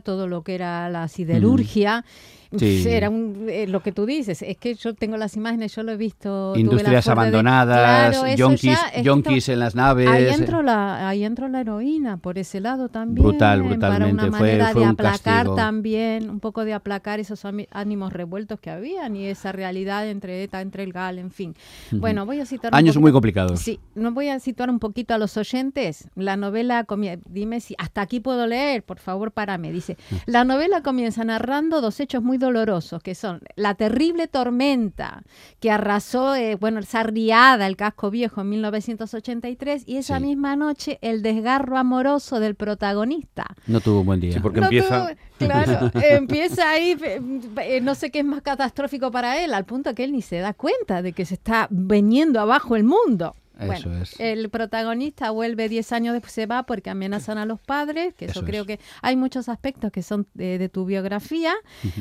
todo 0.00 0.26
lo 0.26 0.42
que 0.42 0.54
era 0.54 0.88
la 0.90 1.08
siderurgia. 1.08 2.04
Era 2.50 3.10
eh, 3.48 3.66
lo 3.68 3.82
que 3.82 3.92
tú 3.92 4.06
dices, 4.06 4.40
es 4.40 4.56
que 4.56 4.74
yo 4.74 4.94
tengo 4.94 5.18
las 5.18 5.36
imágenes, 5.36 5.74
yo 5.74 5.82
lo 5.82 5.92
he 5.92 5.96
visto. 5.96 6.54
Industrias 6.56 7.06
abandonadas, 7.08 8.36
yonkis, 8.36 9.48
en 9.48 9.58
las 9.58 9.74
naves. 9.74 10.08
Ahí 10.08 10.28
entró, 10.28 10.62
la, 10.62 11.08
ahí 11.08 11.24
entró 11.24 11.48
la 11.48 11.60
heroína, 11.60 12.16
por 12.16 12.38
ese 12.38 12.60
lado 12.60 12.88
también. 12.88 13.26
Brutal, 13.26 13.62
brutalmente. 13.62 13.98
Para 13.98 14.06
una 14.06 14.26
manera 14.30 14.72
de 14.72 14.84
aplacar 14.84 15.54
también, 15.54 16.30
un 16.30 16.40
poco 16.40 16.64
de 16.64 16.72
aplacar 16.72 17.20
esos 17.20 17.44
ánimos 17.70 18.12
revueltos 18.12 18.58
que 18.60 18.70
habían 18.70 19.14
y 19.14 19.26
esa 19.26 19.52
realidad 19.52 20.08
entre 20.08 20.42
ETA, 20.42 20.62
entre 20.62 20.84
el 20.84 20.92
GAL, 20.92 21.18
en 21.18 21.30
fin. 21.30 21.54
Bueno, 21.90 22.24
voy 22.24 22.40
a 22.40 22.46
citar. 22.46 22.74
Años 22.74 22.96
muy 22.96 23.12
complicados. 23.12 23.60
Sí, 23.60 23.78
no 23.94 24.12
voy 24.12 24.28
a 24.28 24.40
situar 24.40 24.70
un 24.70 24.78
poquito 24.78 25.12
a 25.12 25.18
los 25.18 25.36
oyentes. 25.36 26.08
La 26.14 26.36
novela, 26.36 26.86
dime 27.26 27.60
si 27.60 27.74
hasta 27.76 28.00
aquí 28.00 28.20
puedo 28.20 28.46
leer, 28.46 28.82
por 28.82 28.98
favor, 28.98 29.32
párame. 29.32 29.70
Dice: 29.70 29.98
mm. 30.10 30.14
La 30.26 30.44
novela 30.44 30.82
comienza 30.82 31.24
narrando 31.24 31.80
dos 31.82 32.00
hechos 32.00 32.22
muy 32.22 32.37
dolorosos, 32.38 33.02
que 33.02 33.14
son 33.14 33.40
la 33.56 33.74
terrible 33.74 34.28
tormenta 34.28 35.22
que 35.60 35.70
arrasó, 35.70 36.34
eh, 36.34 36.56
bueno, 36.56 36.80
esa 36.80 37.02
riada, 37.02 37.66
el 37.66 37.76
casco 37.76 38.10
viejo 38.10 38.40
en 38.40 38.50
1983, 38.50 39.84
y 39.86 39.96
esa 39.96 40.20
misma 40.20 40.56
noche 40.56 40.98
el 41.02 41.22
desgarro 41.22 41.76
amoroso 41.76 42.40
del 42.40 42.54
protagonista. 42.54 43.46
No 43.66 43.80
tuvo 43.80 44.00
un 44.00 44.06
buen 44.06 44.20
día. 44.20 44.32
Sí, 44.32 44.40
porque 44.40 44.60
empieza... 44.60 45.14
claro, 45.38 45.90
empieza 46.02 46.70
ahí, 46.70 46.96
eh, 47.02 47.80
no 47.82 47.94
sé 47.94 48.10
qué 48.10 48.20
es 48.20 48.24
más 48.24 48.42
catastrófico 48.42 49.10
para 49.10 49.42
él, 49.42 49.54
al 49.54 49.64
punto 49.64 49.94
que 49.94 50.04
él 50.04 50.12
ni 50.12 50.22
se 50.22 50.38
da 50.38 50.54
cuenta 50.54 51.02
de 51.02 51.12
que 51.12 51.24
se 51.24 51.34
está 51.34 51.68
veniendo 51.70 52.40
abajo 52.40 52.76
el 52.76 52.84
mundo. 52.84 53.34
Eso 53.58 53.92
es. 53.94 54.18
El 54.18 54.50
protagonista 54.50 55.30
vuelve 55.30 55.68
10 55.68 55.92
años 55.92 56.12
después, 56.14 56.32
se 56.32 56.46
va 56.46 56.64
porque 56.64 56.90
amenazan 56.90 57.38
a 57.38 57.46
los 57.46 57.60
padres, 57.60 58.14
que 58.14 58.26
eso, 58.26 58.44
creo 58.44 58.64
que 58.64 58.78
hay 59.02 59.16
muchos 59.16 59.48
aspectos 59.48 59.90
que 59.90 60.02
son 60.02 60.26
de, 60.34 60.68
tu 60.68 60.84
biografía. 60.84 61.54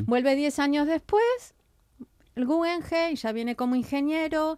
Vuelve 0.05 0.35
10 0.35 0.59
años 0.59 0.87
después, 0.87 1.23
el 2.35 2.45
Guggenheim 2.45 3.15
ya 3.15 3.31
viene 3.31 3.55
como 3.55 3.75
ingeniero, 3.75 4.57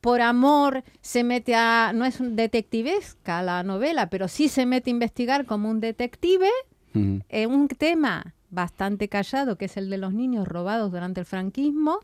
por 0.00 0.20
amor 0.20 0.84
se 1.00 1.24
mete 1.24 1.54
a, 1.54 1.92
no 1.94 2.04
es 2.04 2.20
un 2.20 2.36
detectivesca 2.36 3.42
la 3.42 3.62
novela, 3.62 4.08
pero 4.08 4.28
sí 4.28 4.48
se 4.48 4.64
mete 4.64 4.90
a 4.90 4.92
investigar 4.92 5.44
como 5.44 5.68
un 5.70 5.80
detective 5.80 6.48
Ujú. 6.94 7.20
en 7.28 7.50
un 7.50 7.68
tema 7.68 8.34
bastante 8.50 9.08
callado, 9.08 9.58
que 9.58 9.66
es 9.66 9.76
el 9.76 9.90
de 9.90 9.98
los 9.98 10.14
niños 10.14 10.48
robados 10.48 10.90
durante 10.92 11.20
el 11.20 11.26
franquismo. 11.26 12.00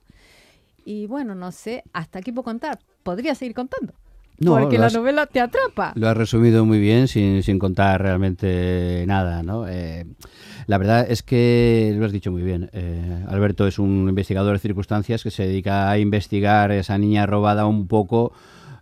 Y 0.84 1.06
bueno, 1.06 1.34
no 1.34 1.52
sé, 1.52 1.84
hasta 1.92 2.18
aquí 2.18 2.32
puedo 2.32 2.44
contar. 2.44 2.78
Podría 3.02 3.34
seguir 3.34 3.54
contando. 3.54 3.94
No, 4.38 4.58
porque 4.58 4.76
lo 4.76 4.80
la 4.82 4.86
has- 4.88 4.94
novela 4.94 5.26
te 5.26 5.40
atrapa. 5.40 5.92
Lo 5.96 6.08
has 6.08 6.16
resumido 6.16 6.64
muy 6.64 6.80
bien 6.80 7.06
sin, 7.08 7.42
sin 7.42 7.58
contar 7.58 8.02
realmente 8.02 9.04
nada, 9.06 9.42
¿no? 9.42 9.66
Eh, 9.68 10.06
la 10.66 10.78
verdad 10.78 11.06
es 11.08 11.22
que 11.22 11.94
lo 11.96 12.04
has 12.06 12.12
dicho 12.12 12.32
muy 12.32 12.42
bien. 12.42 12.70
Eh, 12.72 13.24
Alberto 13.28 13.66
es 13.66 13.78
un 13.78 14.06
investigador 14.08 14.54
de 14.54 14.58
circunstancias 14.58 15.22
que 15.22 15.30
se 15.30 15.46
dedica 15.46 15.90
a 15.90 15.98
investigar 15.98 16.72
esa 16.72 16.98
niña 16.98 17.26
robada 17.26 17.66
un 17.66 17.86
poco 17.86 18.32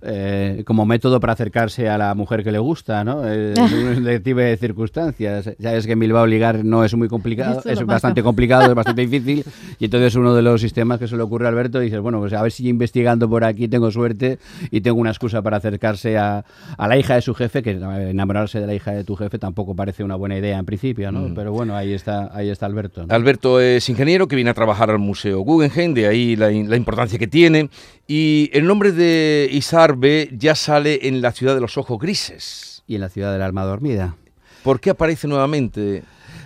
eh, 0.04 0.62
como 0.66 0.84
método 0.86 1.20
para 1.20 1.32
acercarse 1.34 1.88
a 1.88 1.96
la 1.98 2.14
mujer 2.14 2.42
que 2.44 2.52
le 2.52 2.58
gusta, 2.58 3.04
¿no? 3.04 3.22
Eh, 3.26 3.54
Es 3.56 3.72
un 3.72 4.04
detective 4.04 4.44
de 4.44 4.56
circunstancias. 4.56 5.50
Sabes 5.60 5.86
que 5.86 5.92
en 5.92 6.00
Bilbao 6.00 6.26
ligar 6.26 6.64
no 6.64 6.84
es 6.84 6.94
muy 6.94 7.08
complicado, 7.08 7.60
Eso 7.60 7.70
es 7.70 7.80
es 7.80 7.86
bastante 7.86 8.20
más- 8.22 8.26
complicado, 8.26 8.68
es 8.68 8.74
bastante 8.74 9.06
difícil. 9.06 9.44
Y 9.78 9.86
entonces 9.86 10.14
uno 10.14 10.34
de 10.34 10.42
los 10.42 10.60
sistemas 10.60 10.98
que 11.00 11.08
se 11.08 11.16
le 11.16 11.22
ocurre 11.22 11.46
a 11.46 11.48
Alberto 11.48 11.80
dices, 11.80 11.98
bueno, 12.00 12.20
pues 12.20 12.32
a 12.34 12.42
ver 12.42 12.52
si 12.52 12.68
investigando 12.68 13.28
por 13.28 13.42
aquí 13.44 13.66
tengo 13.68 13.90
suerte 13.90 14.38
y 14.70 14.80
tengo 14.80 15.00
una 15.00 15.10
excusa 15.10 15.42
para 15.42 15.56
acercarse 15.56 16.16
a, 16.18 16.44
a 16.78 16.88
la 16.88 16.96
hija 16.96 17.14
de 17.16 17.22
su 17.22 17.34
jefe, 17.34 17.62
que 17.62 17.70
enamorarse 17.72 18.60
de 18.60 18.66
la 18.66 18.74
hija 18.74 18.92
de 18.92 19.02
tu 19.04 19.16
jefe 19.16 19.38
tampoco 19.38 19.74
parece 19.74 20.04
una 20.04 20.14
buena 20.16 20.36
idea 20.38 20.58
en 20.58 20.64
principio, 20.64 21.10
¿no? 21.10 21.34
Pero 21.34 21.52
bueno, 21.52 21.74
ahí 21.76 21.92
está, 21.94 22.30
ahí 22.36 22.48
está 22.50 22.66
Alberto. 22.66 23.06
¿no? 23.06 23.14
Alberto 23.14 23.60
es 23.60 23.88
ingeniero 23.88 24.28
que 24.28 24.36
viene 24.36 24.50
a 24.50 24.54
trabajar 24.54 24.90
al 24.90 24.98
Museo 24.98 25.40
Guggenheim, 25.40 25.94
de 25.94 26.06
ahí 26.06 26.36
la, 26.36 26.50
la 26.50 26.76
importancia 26.76 27.18
que 27.18 27.26
tiene. 27.26 27.68
Y 28.06 28.50
el 28.52 28.66
nombre 28.66 28.92
de 28.92 29.48
Isarbe 29.52 30.28
ya 30.36 30.54
sale 30.54 31.06
en 31.08 31.22
la 31.22 31.32
ciudad 31.32 31.54
de 31.54 31.60
los 31.60 31.78
ojos 31.78 31.98
grises. 31.98 32.82
Y 32.86 32.96
en 32.96 33.00
la 33.00 33.08
ciudad 33.08 33.32
del 33.32 33.42
alma 33.42 33.64
dormida. 33.64 34.16
¿Por 34.62 34.80
qué 34.80 34.90
aparece 34.90 35.26
nuevamente 35.28 36.02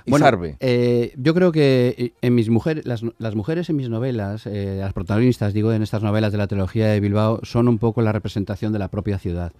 Bueno, 0.06 0.25
Isarbe? 0.25 0.56
eh, 0.60 1.12
yo 1.16 1.34
creo 1.34 1.52
que 1.52 1.94
eh, 1.98 2.12
en 2.22 2.34
mis 2.34 2.48
mujeres, 2.50 2.86
las, 2.86 3.02
las 3.18 3.34
mujeres 3.34 3.68
en 3.70 3.76
mis 3.76 3.88
novelas, 3.88 4.46
eh, 4.46 4.76
las 4.80 4.92
protagonistas, 4.92 5.52
digo, 5.52 5.72
en 5.72 5.82
estas 5.82 6.02
novelas 6.02 6.32
de 6.32 6.38
la 6.38 6.46
trilogía 6.46 6.86
de 6.88 7.00
Bilbao, 7.00 7.40
son 7.42 7.68
un 7.68 7.78
poco 7.78 8.00
la 8.02 8.12
representación 8.12 8.72
de 8.72 8.78
la 8.78 8.88
propia 8.88 9.18
ciudad. 9.18 9.52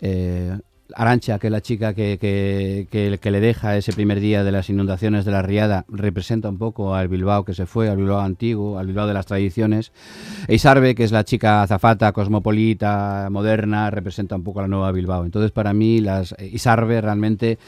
Eh, 0.00 0.58
Arancha, 0.94 1.38
que 1.38 1.46
es 1.46 1.50
la 1.50 1.60
chica 1.62 1.94
que, 1.94 2.18
que, 2.20 2.86
que- 3.20 3.30
le 3.30 3.40
deja 3.40 3.76
ese 3.76 3.92
primer 3.92 4.20
día 4.20 4.44
de 4.44 4.52
las 4.52 4.68
inundaciones 4.70 5.24
de 5.24 5.32
la 5.32 5.42
Riada, 5.42 5.84
representa 5.88 6.48
un 6.48 6.58
poco 6.58 6.94
al 6.94 7.08
Bilbao 7.08 7.44
que 7.44 7.54
se 7.54 7.66
fue, 7.66 7.88
al 7.88 7.96
Bilbao 7.96 8.20
antiguo, 8.20 8.78
al 8.78 8.86
Bilbao 8.86 9.06
de 9.06 9.14
las 9.14 9.26
tradiciones. 9.26 9.92
E 10.46 10.54
Isarbe, 10.54 10.94
que 10.94 11.04
es 11.04 11.10
la 11.10 11.24
chica 11.24 11.62
azafata, 11.62 12.12
cosmopolita, 12.12 13.28
moderna, 13.30 13.90
representa 13.90 14.36
un 14.36 14.44
poco 14.44 14.60
a 14.60 14.62
la 14.62 14.68
nueva 14.68 14.92
Bilbao. 14.92 15.24
Entonces, 15.24 15.50
para 15.52 15.72
mí, 15.72 16.00
las 16.00 16.32
eh, 16.38 16.50
Isarbe 16.52 17.00
realmente, 17.00 17.58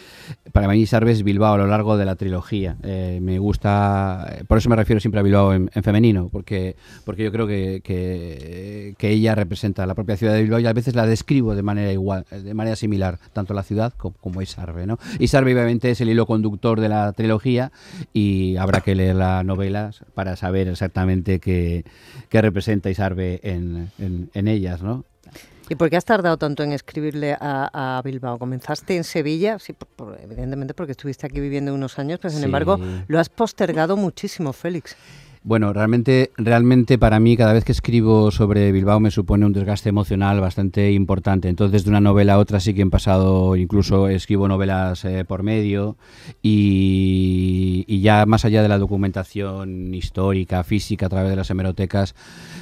para 0.52 0.68
mí 0.68 0.78
Isarbe 0.80 1.12
es 1.12 1.22
Bilbao 1.22 1.54
a 1.54 1.58
lo 1.58 1.66
largo 1.66 1.96
de 1.96 2.04
la 2.04 2.16
trilogía. 2.16 2.76
Eh, 2.82 3.18
me 3.22 3.38
gusta, 3.38 4.26
eh, 4.30 4.44
por 4.46 4.58
eso 4.58 4.68
me 4.68 4.76
refiero 4.76 5.00
siempre 5.00 5.20
a 5.20 5.22
Bilbao 5.22 5.54
en, 5.54 5.70
en 5.74 5.82
femenino, 5.82 6.28
porque, 6.30 6.76
porque 7.04 7.24
yo 7.24 7.32
creo 7.32 7.46
que, 7.46 7.80
que, 7.82 8.94
ella 9.06 9.34
representa 9.36 9.86
la 9.86 9.94
propia 9.94 10.16
ciudad 10.16 10.34
de 10.34 10.42
Bilbao 10.42 10.58
y 10.58 10.66
a 10.66 10.72
veces 10.72 10.96
la 10.96 11.06
describo 11.06 11.54
de 11.54 11.62
manera 11.62 11.92
igual, 11.92 12.26
de 12.30 12.54
manera 12.54 12.74
similar, 12.76 13.05
tanto 13.32 13.54
la 13.54 13.62
ciudad 13.62 13.92
como, 13.96 14.16
como 14.18 14.42
Isarbe. 14.42 14.86
¿no? 14.86 14.98
Isarbe 15.18 15.52
obviamente 15.54 15.90
es 15.90 16.00
el 16.00 16.08
hilo 16.08 16.26
conductor 16.26 16.80
de 16.80 16.88
la 16.88 17.12
trilogía 17.12 17.72
y 18.12 18.56
habrá 18.56 18.80
que 18.80 18.94
leer 18.94 19.16
las 19.16 19.44
novelas 19.44 20.04
para 20.14 20.36
saber 20.36 20.68
exactamente 20.68 21.40
qué, 21.40 21.84
qué 22.28 22.42
representa 22.42 22.90
Isarbe 22.90 23.40
en, 23.42 23.90
en, 23.98 24.30
en 24.34 24.48
ellas, 24.48 24.82
¿no? 24.82 25.04
¿Y 25.68 25.74
por 25.74 25.90
qué 25.90 25.96
has 25.96 26.04
tardado 26.04 26.36
tanto 26.36 26.62
en 26.62 26.70
escribirle 26.70 27.32
a, 27.40 27.98
a 27.98 28.02
Bilbao? 28.02 28.38
¿Comenzaste 28.38 28.96
en 28.96 29.02
Sevilla? 29.02 29.58
Sí, 29.58 29.72
por- 29.72 29.88
por- 29.88 30.20
evidentemente 30.22 30.74
porque 30.74 30.92
estuviste 30.92 31.26
aquí 31.26 31.40
viviendo 31.40 31.74
unos 31.74 31.98
años, 31.98 32.20
pero 32.22 32.30
sin 32.30 32.38
Sí. 32.40 32.44
embargo 32.44 32.78
lo 33.08 33.18
has 33.18 33.28
postergado 33.28 33.96
muchísimo, 33.96 34.52
Félix. 34.52 34.96
Bueno, 35.46 35.72
realmente, 35.72 36.32
realmente 36.36 36.98
para 36.98 37.20
mí 37.20 37.36
cada 37.36 37.52
vez 37.52 37.64
que 37.64 37.70
escribo 37.70 38.32
sobre 38.32 38.72
Bilbao 38.72 38.98
me 38.98 39.12
supone 39.12 39.46
un 39.46 39.52
desgaste 39.52 39.88
emocional 39.88 40.40
bastante 40.40 40.90
importante. 40.90 41.48
Entonces 41.48 41.84
de 41.84 41.90
una 41.90 42.00
novela 42.00 42.34
a 42.34 42.38
otra 42.38 42.58
sí 42.58 42.74
que 42.74 42.82
han 42.82 42.90
pasado, 42.90 43.54
incluso 43.54 44.08
escribo 44.08 44.48
novelas 44.48 45.04
eh, 45.04 45.24
por 45.24 45.44
medio 45.44 45.96
y, 46.42 47.84
y 47.86 48.00
ya 48.00 48.26
más 48.26 48.44
allá 48.44 48.60
de 48.60 48.68
la 48.68 48.78
documentación 48.78 49.94
histórica, 49.94 50.64
física 50.64 51.06
a 51.06 51.10
través 51.10 51.30
de 51.30 51.36
las 51.36 51.48
hemerotecas, 51.48 52.16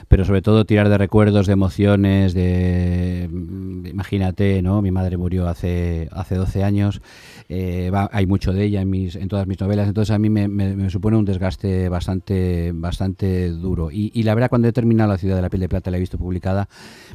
pero 0.09 0.25
sobre 0.25 0.43
todo 0.43 0.65
tirar 0.65 0.89
de 0.89 0.99
recuerdos, 0.99 1.47
de 1.47 1.53
emociones, 1.53 2.35
de 2.35 3.29
mm, 3.33 3.87
imagínate, 3.87 4.63
¿no? 4.63 4.83
Mi 4.83 4.91
madre 4.91 5.17
murió 5.17 5.49
hace 5.49 6.09
hace 6.13 6.35
12 6.37 6.65
años, 6.65 7.01
eh, 7.49 7.91
va- 7.93 8.09
hay 8.13 8.27
mucho 8.27 8.53
de 8.53 8.65
ella 8.65 8.81
en 8.83 8.91
mis 8.91 9.17
en 9.17 9.29
todas 9.29 9.47
mis 9.47 9.61
novelas, 9.61 9.89
entonces 9.89 10.15
a 10.15 10.19
mí 10.19 10.31
me, 10.31 10.49
me- 10.49 10.75
me 10.77 10.91
supone 10.91 11.17
un 11.17 11.25
desgaste 11.25 11.89
bastante 11.89 12.73
bastante 12.75 13.49
duro 13.51 13.91
y, 13.91 14.11
y 14.15 14.23
la 14.25 14.35
verdad 14.35 14.49
cuando 14.51 14.69
he 14.69 14.73
terminado 14.73 15.11
la 15.11 15.19
ciudad 15.19 15.37
de 15.37 15.43
la 15.43 15.51
piel 15.51 15.61
de 15.61 15.69
plata 15.69 15.91
la 15.91 15.97
he 15.97 16.01
visto 16.01 16.19
publicada 16.19 16.69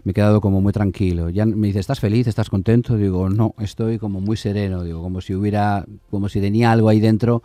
me 0.03 0.11
he 0.11 0.13
quedado 0.13 0.41
como 0.41 0.61
muy 0.61 0.71
tranquilo. 0.73 1.29
Ya 1.29 1.45
me 1.45 1.67
dice 1.67 1.79
¿estás 1.79 1.99
feliz? 1.99 2.27
¿estás 2.27 2.49
contento? 2.49 2.95
Digo 2.97 3.29
no, 3.29 3.53
estoy 3.59 3.97
como 3.97 4.21
muy 4.21 4.37
sereno, 4.37 4.83
digo 4.83 5.01
como 5.01 5.21
si 5.21 5.33
hubiera 5.35 5.85
como 6.09 6.29
si 6.29 6.39
tenía 6.41 6.71
algo 6.71 6.89
ahí 6.89 6.99
dentro 6.99 7.43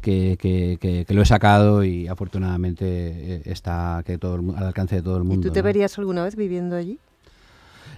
que, 0.00 0.36
que- 0.38 0.78
que- 0.80 1.04
que 1.04 1.14
lo 1.14 1.22
he 1.22 1.26
sacado 1.26 1.84
y 1.84 2.08
afortunadamente 2.08 2.84
eh, 2.86 3.42
está 3.46 4.02
que 4.04 4.18
todo 4.18 4.36
el 4.36 4.50
al 4.56 4.66
alcance 4.66 4.96
de 4.96 5.02
todo 5.02 5.16
el 5.18 5.24
¿Y 5.24 5.26
mundo. 5.26 5.48
tú 5.48 5.52
te 5.52 5.60
¿no? 5.60 5.64
verías 5.64 5.98
alguna 5.98 6.22
vez 6.24 6.36
viviendo 6.36 6.76
allí? 6.76 6.98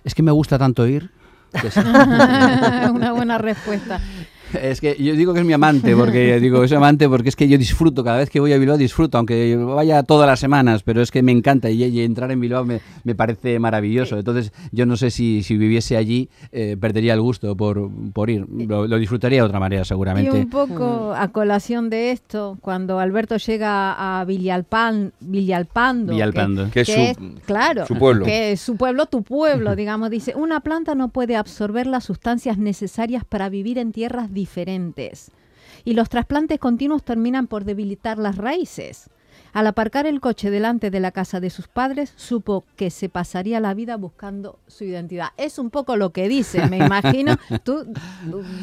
Es 0.05 0.15
que 0.15 0.23
me 0.23 0.31
gusta 0.33 0.59
tanto 0.59 0.87
ir. 0.87 1.11
que 1.61 1.71
sí. 1.71 1.81
Una 2.93 3.13
buena 3.13 3.39
respuesta. 3.39 4.01
Es 4.63 4.81
que 4.81 4.97
yo 5.03 5.15
digo 5.15 5.33
que 5.35 5.41
es 5.41 5.47
mi 5.47 5.53
amante, 5.53 5.95
porque 5.97 6.41
digo 6.41 6.63
es 6.65 6.71
mi 6.71 6.77
amante 6.77 7.09
porque 7.09 7.29
es 7.29 7.37
que 7.37 7.49
yo 7.49 7.59
disfruto, 7.59 8.03
cada 8.05 8.19
vez 8.19 8.31
que 8.31 8.41
voy 8.41 8.53
a 8.53 8.59
Bilbao 8.59 8.77
disfruto, 8.77 9.19
aunque 9.19 9.57
vaya 9.57 10.03
todas 10.03 10.27
las 10.27 10.41
semanas, 10.41 10.83
pero 10.83 11.03
es 11.03 11.11
que 11.11 11.23
me 11.23 11.33
encanta 11.33 11.71
y, 11.71 11.83
y 11.85 12.01
entrar 12.03 12.31
en 12.31 12.41
Bilbao 12.41 12.65
me, 12.65 12.81
me 13.05 13.15
parece 13.15 13.59
maravilloso. 13.59 14.19
Entonces 14.19 14.53
yo 14.73 14.87
no 14.87 14.97
sé 14.97 15.11
si, 15.11 15.43
si 15.43 15.57
viviese 15.57 15.97
allí 15.97 16.29
eh, 16.53 16.77
perdería 16.81 17.15
el 17.15 17.21
gusto 17.21 17.57
por, 17.57 17.91
por 18.13 18.31
ir. 18.31 18.47
Lo, 18.51 18.87
lo 18.87 18.99
disfrutaría 18.99 19.39
de 19.39 19.47
otra 19.47 19.61
manera 19.61 19.83
Y 19.83 19.85
seguramente. 19.85 20.31
un 20.39 20.49
poco 20.51 21.13
a 21.15 21.29
colación 21.29 21.91
de 21.91 22.11
esto, 22.13 22.59
cuando 22.61 22.99
Alberto 23.01 23.37
llega 23.37 24.21
a 24.21 24.25
Villalpan, 24.25 25.13
Villalpando, 25.21 26.07
que- 26.11 26.15
Villalpando. 26.15 26.71
Que 26.71 26.81
es 26.83 26.87
que 26.89 26.95
su- 26.95 27.01
es- 27.01 27.43
claro, 27.47 27.87
su 27.87 27.97
pueblo. 27.97 28.25
que 28.25 28.53
es 28.53 28.61
su 28.61 28.77
pueblo, 28.77 29.07
tu 29.07 29.23
pueblo, 29.23 29.77
digamos, 29.77 30.11
dice, 30.11 30.35
una 30.37 30.61
planta 30.61 30.95
no 30.95 31.09
puede 31.09 31.37
absorber 31.37 31.87
las 31.87 32.05
sustancias 32.05 32.59
necesarias 32.59 33.25
para 33.25 33.49
vivir 33.49 33.79
en 33.79 33.93
tierras 33.93 34.33
diferentes. 34.39 35.33
Y 35.85 35.95
los 35.95 36.09
trasplantes 36.09 36.61
continuos 36.61 37.03
terminan 37.03 37.49
por 37.49 37.65
debilitar 37.65 38.19
las 38.19 38.37
raíces. 38.37 39.11
Al 39.59 39.67
aparcar 39.67 40.07
el 40.07 40.21
coche 40.21 40.53
delante 40.53 40.89
de 40.93 41.01
la 41.01 41.11
casa 41.11 41.41
de 41.41 41.51
sus 41.51 41.67
padres, 41.67 42.13
supo 42.15 42.65
que 42.77 42.91
se 42.91 43.09
pasaría 43.09 43.59
la 43.59 43.75
vida 43.75 43.97
buscando 43.97 44.61
su 44.69 44.85
identidad. 44.85 45.31
Es 45.37 45.59
un 45.59 45.71
poco 45.71 45.97
lo 45.97 46.11
que 46.11 46.29
dice, 46.29 46.69
me 46.69 46.77
imagino. 46.79 47.35
¿Tú 47.65 47.85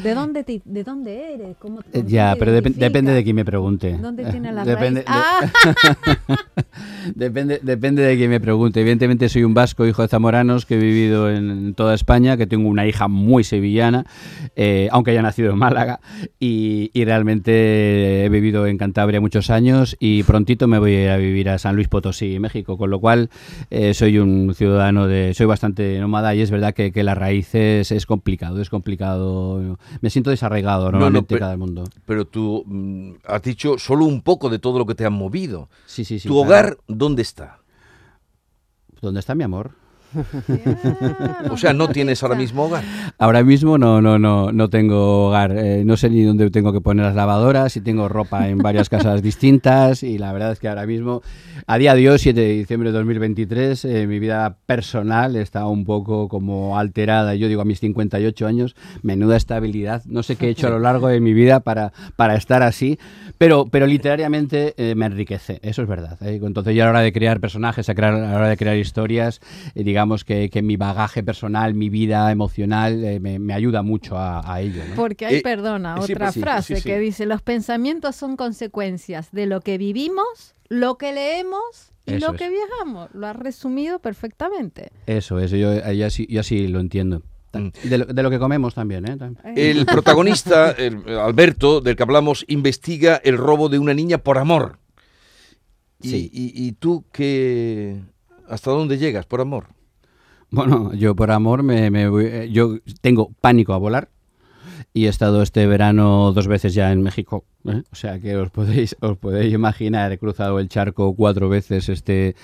de 0.02 0.14
dónde 0.14 0.42
te- 0.42 0.62
de 0.64 0.84
dónde 0.84 1.34
eres? 1.34 1.56
¿Cómo, 1.58 1.80
Eh, 1.92 2.02
Ya, 2.06 2.32
te 2.32 2.38
pero 2.38 2.52
depende 2.52 3.12
de 3.12 3.22
quién 3.24 3.36
me 3.36 3.44
pregunte. 3.44 3.92
¿Dónde 3.98 4.24
tiene 4.30 4.50
la 4.54 4.64
Depende- 4.64 5.04
raíz? 5.06 5.06
de- 5.06 6.34
Ah, 6.34 6.36
Depende, 7.14 7.60
depende 7.62 8.02
de 8.02 8.16
quien 8.16 8.30
me 8.30 8.40
pregunte. 8.40 8.80
Evidentemente 8.80 9.28
soy 9.28 9.44
un 9.44 9.52
vasco, 9.52 9.86
hijo 9.86 10.00
de 10.02 10.08
zamoranos, 10.08 10.64
que 10.64 10.76
he 10.76 10.78
vivido 10.78 11.30
en 11.30 11.74
toda 11.74 11.94
España, 11.94 12.38
que 12.38 12.46
tengo 12.46 12.68
una 12.70 12.86
hija 12.86 13.06
muy 13.06 13.44
sevillana, 13.44 14.06
eh, 14.56 14.88
aunque 14.92 15.10
haya 15.12 15.22
nacido 15.22 15.52
en 15.52 15.58
Málaga, 15.58 16.00
y, 16.40 16.90
y 16.94 17.04
realmente 17.04 18.24
he 18.24 18.28
vivido 18.30 18.66
en 18.66 18.78
Cantabria 18.78 19.20
muchos 19.20 19.50
años 19.50 19.94
y 20.00 20.22
prontito 20.24 20.66
me 20.68 20.78
voy 20.78 20.85
a 20.94 21.02
ir 21.04 21.10
a 21.10 21.16
vivir 21.16 21.48
a 21.48 21.58
San 21.58 21.74
Luis 21.74 21.88
Potosí, 21.88 22.38
México, 22.38 22.76
con 22.78 22.90
lo 22.90 23.00
cual 23.00 23.30
eh, 23.70 23.94
soy 23.94 24.18
un 24.18 24.54
ciudadano 24.54 25.06
de... 25.06 25.34
soy 25.34 25.46
bastante 25.46 25.98
nómada 25.98 26.34
y 26.34 26.40
es 26.40 26.50
verdad 26.50 26.74
que, 26.74 26.92
que 26.92 27.02
las 27.02 27.16
raíces 27.18 27.90
es 27.90 28.06
complicado, 28.06 28.60
es 28.60 28.70
complicado. 28.70 29.78
Me 30.00 30.10
siento 30.10 30.30
desarraigado 30.30 30.86
no, 30.86 30.92
normalmente 30.92 31.34
pe- 31.34 31.40
cada 31.40 31.56
mundo. 31.56 31.84
Pero 32.04 32.26
tú 32.26 32.62
mm, 32.66 33.12
has 33.24 33.42
dicho 33.42 33.78
solo 33.78 34.04
un 34.04 34.22
poco 34.22 34.48
de 34.50 34.58
todo 34.58 34.78
lo 34.78 34.86
que 34.86 34.94
te 34.94 35.04
han 35.04 35.12
movido. 35.12 35.68
Sí, 35.86 36.04
sí, 36.04 36.18
sí. 36.18 36.28
¿Tu 36.28 36.34
claro. 36.34 36.46
hogar 36.48 36.78
dónde 36.88 37.22
está? 37.22 37.58
¿Dónde 39.00 39.20
está 39.20 39.34
mi 39.34 39.44
amor? 39.44 39.72
O 41.50 41.56
sea, 41.56 41.72
no 41.72 41.88
tienes 41.88 42.22
ahora 42.22 42.34
mismo 42.34 42.64
hogar. 42.64 42.84
Ahora 43.18 43.42
mismo 43.42 43.78
no, 43.78 44.00
no, 44.00 44.18
no, 44.18 44.52
no 44.52 44.68
tengo 44.68 45.28
hogar. 45.28 45.56
Eh, 45.56 45.82
no 45.84 45.96
sé 45.96 46.10
ni 46.10 46.22
dónde 46.22 46.50
tengo 46.50 46.72
que 46.72 46.80
poner 46.80 47.06
las 47.06 47.14
lavadoras 47.14 47.76
y 47.76 47.80
tengo 47.80 48.08
ropa 48.08 48.48
en 48.48 48.58
varias 48.58 48.88
casas 48.88 49.22
distintas 49.22 50.02
y 50.02 50.18
la 50.18 50.32
verdad 50.32 50.52
es 50.52 50.58
que 50.58 50.68
ahora 50.68 50.86
mismo, 50.86 51.22
a 51.66 51.78
día 51.78 51.94
de 51.94 52.10
hoy, 52.10 52.18
7 52.18 52.38
de 52.38 52.48
diciembre 52.48 52.90
de 52.90 52.98
2023, 52.98 53.84
eh, 53.84 54.06
mi 54.06 54.18
vida 54.18 54.56
personal 54.66 55.36
está 55.36 55.66
un 55.66 55.84
poco 55.84 56.28
como 56.28 56.78
alterada. 56.78 57.34
Yo 57.34 57.48
digo 57.48 57.62
a 57.62 57.64
mis 57.64 57.80
58 57.80 58.46
años, 58.46 58.76
menuda 59.02 59.36
estabilidad. 59.36 60.02
No 60.06 60.22
sé 60.22 60.36
qué 60.36 60.46
he 60.46 60.50
hecho 60.50 60.66
a 60.66 60.70
lo 60.70 60.78
largo 60.78 61.08
de 61.08 61.20
mi 61.20 61.32
vida 61.32 61.60
para, 61.60 61.92
para 62.16 62.36
estar 62.36 62.62
así, 62.62 62.98
pero, 63.38 63.66
pero 63.66 63.86
literariamente 63.86 64.74
eh, 64.76 64.94
me 64.94 65.06
enriquece. 65.06 65.60
Eso 65.62 65.82
es 65.82 65.88
verdad. 65.88 66.18
¿eh? 66.22 66.40
Entonces 66.42 66.74
yo 66.74 66.82
a 66.82 66.86
la 66.86 66.90
hora 66.90 67.00
de 67.00 67.12
crear 67.12 67.40
personajes, 67.40 67.88
a, 67.88 67.92
a 67.92 68.12
la 68.12 68.36
hora 68.36 68.48
de 68.48 68.56
crear 68.56 68.76
historias, 68.76 69.40
digamos 69.74 69.95
digamos 69.96 70.24
que, 70.24 70.50
que 70.50 70.60
mi 70.60 70.76
bagaje 70.76 71.22
personal, 71.22 71.72
mi 71.72 71.88
vida 71.88 72.30
emocional, 72.30 73.02
eh, 73.02 73.18
me, 73.18 73.38
me 73.38 73.54
ayuda 73.54 73.80
mucho 73.80 74.18
a, 74.18 74.42
a 74.52 74.60
ello. 74.60 74.82
¿no? 74.90 74.94
Porque 74.94 75.24
hay, 75.24 75.36
Eh, 75.36 75.40
perdona, 75.40 75.96
sí, 76.02 76.12
otra 76.12 76.26
pues 76.32 76.38
frase 76.42 76.76
sí, 76.76 76.82
sí. 76.82 76.86
que 76.90 76.98
dice, 76.98 77.24
los 77.24 77.40
pensamientos 77.40 78.14
son 78.14 78.36
consecuencias 78.36 79.32
de 79.32 79.46
lo 79.46 79.62
que 79.62 79.78
vivimos, 79.78 80.54
lo 80.68 80.98
que 80.98 81.14
leemos 81.14 81.92
y 82.04 82.12
Eso 82.16 82.26
lo 82.26 82.34
es. 82.34 82.38
que 82.38 82.50
viajamos. 82.50 83.08
Lo 83.14 83.26
has 83.26 83.36
resumido 83.36 83.98
perfectamente. 84.00 84.90
Eso 85.06 85.40
es, 85.40 85.50
yo, 85.50 85.72
yo, 85.90 86.06
así, 86.06 86.26
yo 86.28 86.40
así 86.40 86.68
lo 86.68 86.80
entiendo. 86.80 87.22
Mm. 87.54 87.68
De, 87.88 87.96
lo, 87.96 88.04
de 88.04 88.22
lo 88.22 88.28
que 88.28 88.38
comemos 88.38 88.74
también, 88.74 89.08
¿eh? 89.08 89.16
Tam- 89.16 89.38
El 89.56 89.86
protagonista, 89.96 90.72
el- 90.72 91.08
Alberto, 91.08 91.80
del 91.80 91.96
que 91.96 92.02
hablamos, 92.02 92.44
investiga 92.48 93.16
el 93.24 93.38
robo 93.38 93.70
de 93.70 93.78
una 93.78 93.94
niña 93.94 94.18
por 94.18 94.36
amor. 94.36 94.78
Y, 96.02 96.10
Sí. 96.10 96.30
y- 96.34 96.66
y 96.66 96.72
tú 96.72 97.06
qué... 97.12 98.02
¿Hasta 98.46 98.70
dónde 98.70 98.98
llegas 98.98 99.24
por 99.26 99.40
amor? 99.40 99.68
Bueno, 100.50 100.94
yo 100.94 101.14
por 101.16 101.30
amor 101.30 101.62
me, 101.62 101.90
me 101.90 102.08
voy- 102.08 102.26
eh, 102.26 102.48
yo 102.50 102.76
tengo 103.00 103.30
pánico 103.40 103.72
a 103.74 103.78
volar 103.78 104.10
y 104.94 105.06
he 105.06 105.08
estado 105.08 105.42
este 105.42 105.66
verano 105.66 106.32
dos 106.32 106.46
veces 106.48 106.74
ya 106.74 106.92
en 106.92 107.02
México. 107.02 107.44
¿Eh? 107.72 107.82
O 107.92 107.94
sea 107.96 108.18
que 108.20 108.36
os 108.36 108.50
podéis, 108.50 108.96
os 109.00 109.16
podéis 109.18 109.52
imaginar, 109.52 110.12
he 110.12 110.18
cruzado 110.18 110.58
el 110.60 110.68
charco 110.68 111.14
cuatro 111.14 111.48
veces 111.48 111.88
este, 111.88 112.34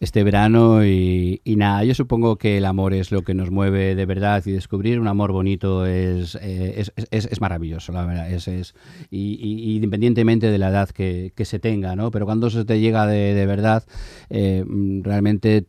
este 0.00 0.22
verano 0.24 0.84
y, 0.84 1.40
nada, 1.44 1.82
yo 1.84 1.94
supongo 1.94 2.36
que 2.36 2.58
el 2.58 2.64
amor 2.64 2.94
es 2.94 3.10
lo 3.10 3.22
que 3.22 3.34
nos 3.34 3.50
mueve 3.50 3.94
de 3.94 4.06
verdad 4.06 4.42
y 4.46 4.52
descubrir 4.52 5.00
un 5.00 5.08
amor 5.08 5.32
bonito 5.32 5.86
es, 5.86 6.36
eh, 6.40 6.74
es, 6.78 6.92
es- 7.10 7.40
maravilloso, 7.40 7.92
la 7.92 8.04
verdad. 8.04 8.30
Es, 8.30 8.48
es, 8.48 8.74
y, 9.10 9.74
independientemente 9.76 10.50
de 10.50 10.58
la 10.58 10.68
edad 10.70 10.88
que, 10.90 11.32
que 11.36 11.44
se 11.44 11.58
tenga, 11.58 11.94
¿no? 11.96 12.10
Pero 12.10 12.26
cuando 12.26 12.50
se 12.50 12.64
te 12.64 12.80
llega 12.80 13.06
de, 13.06 13.34
de 13.34 13.46
verdad, 13.46 13.84
eh, 14.30 14.64
realmente, 15.02 15.66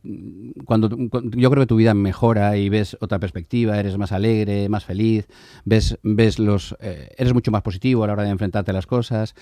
cuando, 0.66 0.90
cu- 0.90 1.30
yo 1.36 1.50
creo 1.50 1.64
que 1.64 1.68
tu 1.68 1.76
vida 1.76 1.94
mejora 1.94 2.58
y 2.58 2.70
ves 2.70 2.98
otra 3.02 3.20
perspectiva, 3.20 3.80
eres 3.80 3.98
más 3.98 4.12
alegre, 4.12 4.68
más 4.70 4.86
feliz, 4.86 5.28
ves, 5.66 5.98
ves 6.04 6.40
los, 6.40 6.76
eh, 6.82 7.10
eres 7.18 7.34
mucho 7.34 7.52
más 7.52 7.62
positivo 7.62 8.04
a 8.04 8.08
la 8.08 8.14
hora 8.14 8.24
de 8.24 8.30
enfrentarte 8.30 8.72
a 8.72 8.74
las 8.74 8.88
cosas. 8.90 9.36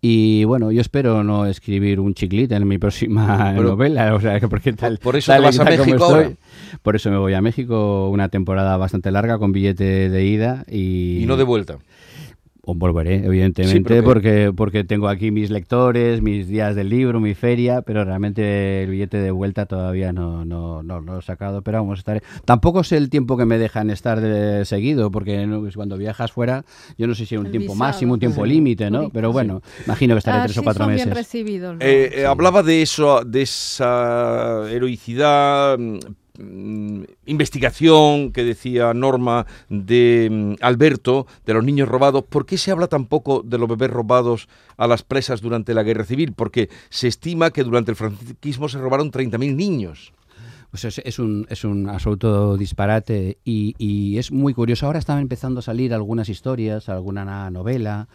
Y 0.00 0.42
bueno, 0.44 0.72
yo 0.72 0.80
espero 0.80 1.22
no 1.22 1.46
escribir 1.46 2.00
un 2.00 2.14
chiclite 2.14 2.56
en 2.56 2.66
mi 2.66 2.78
próxima 2.78 3.52
Pero- 3.56 3.68
novela, 3.68 4.12
o 4.16 4.20
sea, 4.20 4.40
que 4.40 4.48
porque 4.48 4.72
tal, 4.72 4.98
Por 4.98 5.14
eso 5.14 5.30
tal 5.30 5.42
te 5.42 5.46
vas 5.46 5.60
a 5.60 5.64
México 5.64 6.04
ahora. 6.04 6.32
Por 6.82 6.96
eso 6.96 7.10
me 7.10 7.18
voy 7.18 7.34
a 7.34 7.40
México, 7.40 8.08
una 8.10 8.28
temporada 8.28 8.76
bastante 8.76 9.12
larga 9.12 9.38
con 9.38 9.52
billete 9.52 10.10
de 10.10 10.24
ida 10.24 10.64
y, 10.68 11.22
Y 11.22 11.26
no 11.26 11.36
de 11.36 11.44
vuelta. 11.44 11.78
Volveré, 12.66 13.24
evidentemente, 13.24 13.96
Sí, 13.96 14.02
porque, 14.02 14.52
porque 14.56 14.84
tengo 14.84 15.08
aquí 15.08 15.30
mis 15.30 15.50
lectores, 15.50 16.22
mis 16.22 16.48
días 16.48 16.74
del 16.74 16.88
libro, 16.88 17.20
mi 17.20 17.34
feria, 17.34 17.82
pero 17.82 18.04
realmente 18.04 18.82
el 18.84 18.90
billete 18.90 19.18
de 19.18 19.30
vuelta 19.30 19.66
todavía 19.66 20.12
no, 20.12 20.44
no, 20.44 20.82
no 20.82 21.00
lo 21.00 21.18
he 21.18 21.22
sacado, 21.22 21.62
pero 21.62 21.78
vamos, 21.78 21.98
estaré. 21.98 22.22
Tampoco 22.44 22.84
sé 22.84 22.96
el 22.96 23.10
tiempo 23.10 23.36
que 23.36 23.44
me 23.44 23.58
dejan 23.58 23.90
estar 23.90 24.20
de 24.20 24.64
seguido, 24.64 25.10
porque 25.10 25.46
pues 25.60 25.74
cuando 25.76 25.96
viajas 25.98 26.32
fuera, 26.32 26.64
yo 26.96 27.06
no 27.06 27.14
sé 27.14 27.26
si 27.26 27.34
hay 27.34 27.40
un 27.40 27.46
El 27.46 27.52
tiempo 27.52 27.72
visado, 27.72 27.88
máximo, 27.88 28.14
un 28.14 28.20
tiempo 28.20 28.44
sí. 28.44 28.50
límite, 28.50 28.90
¿no? 28.90 29.10
Pero 29.10 29.28
sí. 29.28 29.32
bueno, 29.32 29.62
imagino 29.86 30.14
que 30.14 30.18
estaré 30.18 30.38
Ah, 30.38 30.44
tres 30.44 30.58
o 30.58 30.62
cuatro 30.62 30.86
meses. 30.86 31.06
bien 31.06 31.76
Eh, 31.80 32.10
eh, 32.16 32.26
Hablaba 32.26 32.62
de 32.62 32.82
eso, 32.82 33.22
de 33.24 33.42
esa 33.42 34.64
heroicidad, 34.70 35.78
mm, 35.78 35.98
investigación 37.26 38.32
que 38.32 38.44
decía 38.44 38.92
Norma 38.94 39.46
de 39.68 40.28
mm, 40.30 40.64
Alberto, 40.64 41.26
de 41.46 41.54
los 41.54 41.64
niños 41.64 41.88
robados. 41.88 42.24
¿Por 42.24 42.46
qué 42.46 42.58
se 42.58 42.70
habla 42.70 42.86
tan 42.86 43.06
poco 43.06 43.42
de 43.44 43.58
los 43.58 43.68
bebés 43.68 43.90
robados 43.90 44.48
a 44.76 44.86
las 44.86 45.02
presas 45.02 45.40
durante 45.40 45.74
la 45.74 45.82
guerra 45.82 46.04
civil? 46.04 46.32
Porque 46.32 46.68
se 46.90 47.08
estima 47.08 47.50
que 47.50 47.64
durante 47.64 47.90
el 47.90 47.96
franquismo 47.96 48.68
se 48.68 48.78
robaron 48.78 49.10
30.000 49.10 49.54
niños. 49.54 50.12
Pues 50.70 50.84
es, 50.86 50.98
es 51.04 51.20
un, 51.20 51.46
es 51.50 51.62
un 51.62 51.88
absoluto 51.88 52.56
disparate 52.56 53.38
y, 53.44 53.76
y 53.78 54.18
es 54.18 54.32
muy 54.32 54.54
curioso. 54.54 54.86
Ahora 54.86 54.98
están 54.98 55.20
empezando 55.20 55.60
a 55.60 55.62
salir 55.62 55.94
algunas 55.94 56.28
historias, 56.28 56.88
alguna 56.88 57.24
na- 57.24 57.50
novela. 57.50 58.08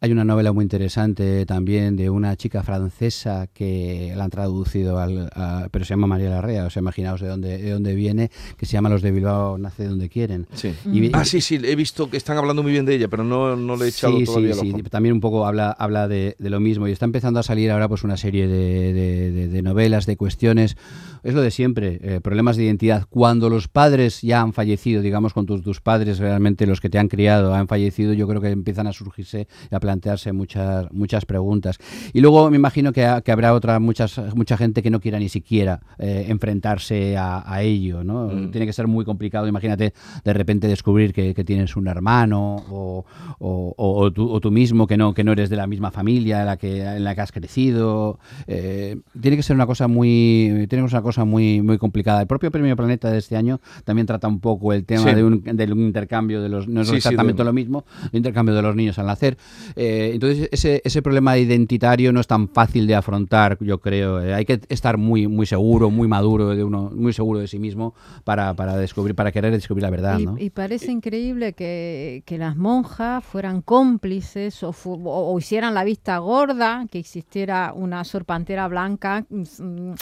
Hay 0.00 0.12
una 0.12 0.24
novela 0.24 0.52
muy 0.52 0.62
interesante 0.62 1.44
también 1.46 1.96
de 1.96 2.10
una 2.10 2.36
chica 2.36 2.62
francesa 2.62 3.46
que 3.52 4.12
la 4.16 4.24
han 4.24 4.30
traducido, 4.30 4.98
al, 4.98 5.30
a- 5.34 5.68
pero 5.70 5.84
se 5.84 5.90
llama 5.94 6.06
María 6.06 6.30
Larrea, 6.30 6.66
o 6.66 6.70
sea, 6.70 6.80
imaginaos 6.80 7.20
de 7.20 7.28
dónde, 7.28 7.58
de 7.58 7.70
dónde 7.70 7.94
viene, 7.94 8.30
que 8.56 8.66
se 8.66 8.72
llama 8.72 8.88
Los 8.88 9.02
de 9.02 9.10
Bilbao 9.10 9.58
nace 9.58 9.84
donde 9.86 10.08
quieren. 10.08 10.46
Sí. 10.54 10.72
Y- 10.92 11.10
Ah, 11.12 11.24
sí, 11.24 11.40
sí, 11.40 11.58
he 11.62 11.74
visto 11.76 12.08
que 12.08 12.16
están 12.16 12.36
hablando 12.38 12.62
muy 12.62 12.72
bien 12.72 12.84
de 12.84 12.94
ella, 12.94 13.08
pero 13.08 13.24
no, 13.24 13.56
no 13.56 13.76
le 13.76 13.86
he 13.86 13.88
echado 13.88 14.18
sí, 14.18 14.24
todavía 14.24 14.54
sí, 14.54 14.68
el 14.70 14.76
sí, 14.76 14.82
también 14.84 15.14
un 15.14 15.20
poco 15.20 15.46
habla, 15.46 15.70
habla 15.72 16.06
de, 16.08 16.36
de 16.38 16.50
lo 16.50 16.60
mismo 16.60 16.86
y 16.88 16.92
está 16.92 17.04
empezando 17.04 17.40
a 17.40 17.42
salir 17.42 17.70
ahora 17.70 17.88
pues 17.88 18.04
una 18.04 18.16
serie 18.16 18.46
de, 18.46 18.92
de- 18.92 19.30
de- 19.32 19.48
de 19.48 19.62
novelas, 19.62 20.06
de 20.06 20.16
cuestiones, 20.16 20.76
es 21.22 21.34
lo 21.34 21.40
de 21.42 21.50
siempre, 21.50 21.98
eh, 22.02 22.20
problemas 22.20 22.56
de 22.56 22.64
identidad. 22.64 23.06
Cuando 23.10 23.50
los 23.50 23.68
padres 23.68 24.22
ya 24.22 24.40
han 24.40 24.52
fallecido, 24.52 25.02
digamos, 25.02 25.34
con 25.34 25.46
tus, 25.46 25.62
tus 25.62 25.80
padres 25.80 26.18
realmente 26.18 26.66
los 26.66 26.80
que 26.80 26.88
te 26.90 26.98
han 26.98 27.08
criado 27.08 27.54
han 27.54 27.66
fallecido, 27.68 28.12
yo 28.12 28.26
creo 28.28 28.40
que 28.40 28.50
empiezan 28.50 28.86
a 28.86 28.92
surgirse 28.92 29.48
y 29.70 29.74
a 29.80 29.86
plantearse 29.90 30.32
muchas, 30.32 30.86
muchas 30.92 31.24
preguntas. 31.24 31.78
Y 32.12 32.20
luego 32.20 32.50
me 32.50 32.56
imagino 32.56 32.92
que, 32.92 33.04
ha- 33.06 33.20
que 33.22 33.32
habrá 33.32 33.54
otra 33.54 33.80
muchas, 33.80 34.18
mucha 34.34 34.56
gente 34.56 34.82
que 34.82 34.90
no 34.90 35.00
quiera 35.00 35.18
ni 35.18 35.28
siquiera 35.28 35.80
eh, 35.98 36.26
enfrentarse 36.28 37.16
a, 37.16 37.42
a 37.50 37.62
ello, 37.62 38.04
¿no? 38.04 38.28
Mm. 38.28 38.50
Tiene 38.50 38.66
que 38.66 38.72
ser 38.72 38.86
muy 38.86 39.04
complicado, 39.04 39.46
imagínate 39.48 39.92
de 40.24 40.32
repente 40.32 40.68
descubrir 40.68 41.12
que, 41.12 41.34
que 41.34 41.44
tienes 41.44 41.76
un 41.76 41.88
hermano 41.88 42.56
o, 42.70 43.04
o, 43.38 43.74
o- 43.76 44.00
o 44.00 44.12
tú, 44.12 44.30
o 44.30 44.40
tú 44.40 44.50
mismo 44.50 44.86
que 44.86 44.96
no, 44.96 45.14
que 45.14 45.24
no 45.24 45.32
eres 45.32 45.48
de 45.50 45.56
la 45.56 45.66
misma 45.66 45.90
familia 45.90 46.40
en 46.40 46.46
la 46.46 46.56
que, 46.56 46.82
en 46.82 47.04
la 47.04 47.14
que 47.14 47.20
has 47.22 47.32
crecido. 47.32 48.18
Eh, 48.46 48.96
tiene 49.20 49.36
que 49.36 49.42
ser 49.42 49.56
una 49.56 49.66
cosa 49.66 49.88
muy, 49.88 50.66
tiene 50.68 50.84
que 50.84 50.88
ser 50.88 50.96
una 50.98 51.02
cosa 51.02 51.24
muy, 51.24 51.62
muy 51.62 51.78
complicada. 51.78 52.20
El 52.20 52.26
propio 52.26 52.50
Premio 52.50 52.76
Planeta 52.76 53.10
de 53.10 53.18
este 53.18 53.36
año 53.36 53.60
también 53.84 54.06
trata 54.06 54.28
un 54.28 54.40
poco 54.40 54.72
el 54.72 54.84
tema 54.84 55.10
Sí. 55.10 55.14
de 55.14 55.24
un, 55.24 55.42
del 55.42 55.70
intercambio 55.70 56.42
de 56.42 56.48
los, 56.48 56.68
no 56.68 56.82
es 56.82 56.88
Sí, 56.88 56.92
sí, 56.92 56.96
exactamente 56.98 57.42
de- 57.42 57.44
lo 57.46 57.52
mismo, 57.52 57.84
el 58.12 58.16
intercambio 58.18 58.54
de 58.54 58.62
los 58.62 58.74
niños 58.76 58.98
al 58.98 59.06
nacer. 59.06 59.36
Eh, 59.76 60.10
entonces 60.14 60.48
ese, 60.52 60.82
ese 60.84 61.02
problema 61.02 61.36
identitario 61.38 62.12
no 62.12 62.20
es 62.20 62.26
tan 62.26 62.48
fácil 62.48 62.86
de 62.86 62.94
afrontar, 62.94 63.56
yo 63.60 63.78
creo. 63.80 64.20
Eh, 64.22 64.34
hay 64.34 64.44
que 64.44 64.60
estar 64.68 64.96
muy, 64.96 65.26
muy 65.28 65.46
seguro, 65.46 65.90
muy 65.90 66.08
maduro 66.08 66.48
de 66.48 66.64
uno, 66.64 66.90
muy 66.94 67.12
seguro 67.12 67.40
de 67.40 67.46
sí 67.48 67.58
mismo 67.58 67.94
para, 68.24 68.54
para 68.54 68.76
descubrir, 68.76 69.14
para 69.14 69.32
querer 69.32 69.52
descubrir 69.52 69.82
la 69.82 69.90
verdad, 69.90 70.18
Y, 70.18 70.26
¿no? 70.26 70.36
y 70.38 70.50
parece 70.50 70.90
increíble 70.90 71.52
que, 71.52 72.22
que 72.26 72.38
las 72.38 72.56
monjas 72.56 73.24
fueran 73.24 73.62
cómplices 73.62 74.62
o, 74.62 74.72
fu- 74.72 74.94
o- 75.08 75.32
o 75.32 75.38
hicieran 75.38 75.74
la 75.74 75.84
vista 75.84 76.18
gorda, 76.18 76.86
que 76.90 76.98
existiera 76.98 77.72
una 77.74 78.04
sorpantera 78.04 78.66
blanca. 78.68 79.24
mm, 79.30 79.92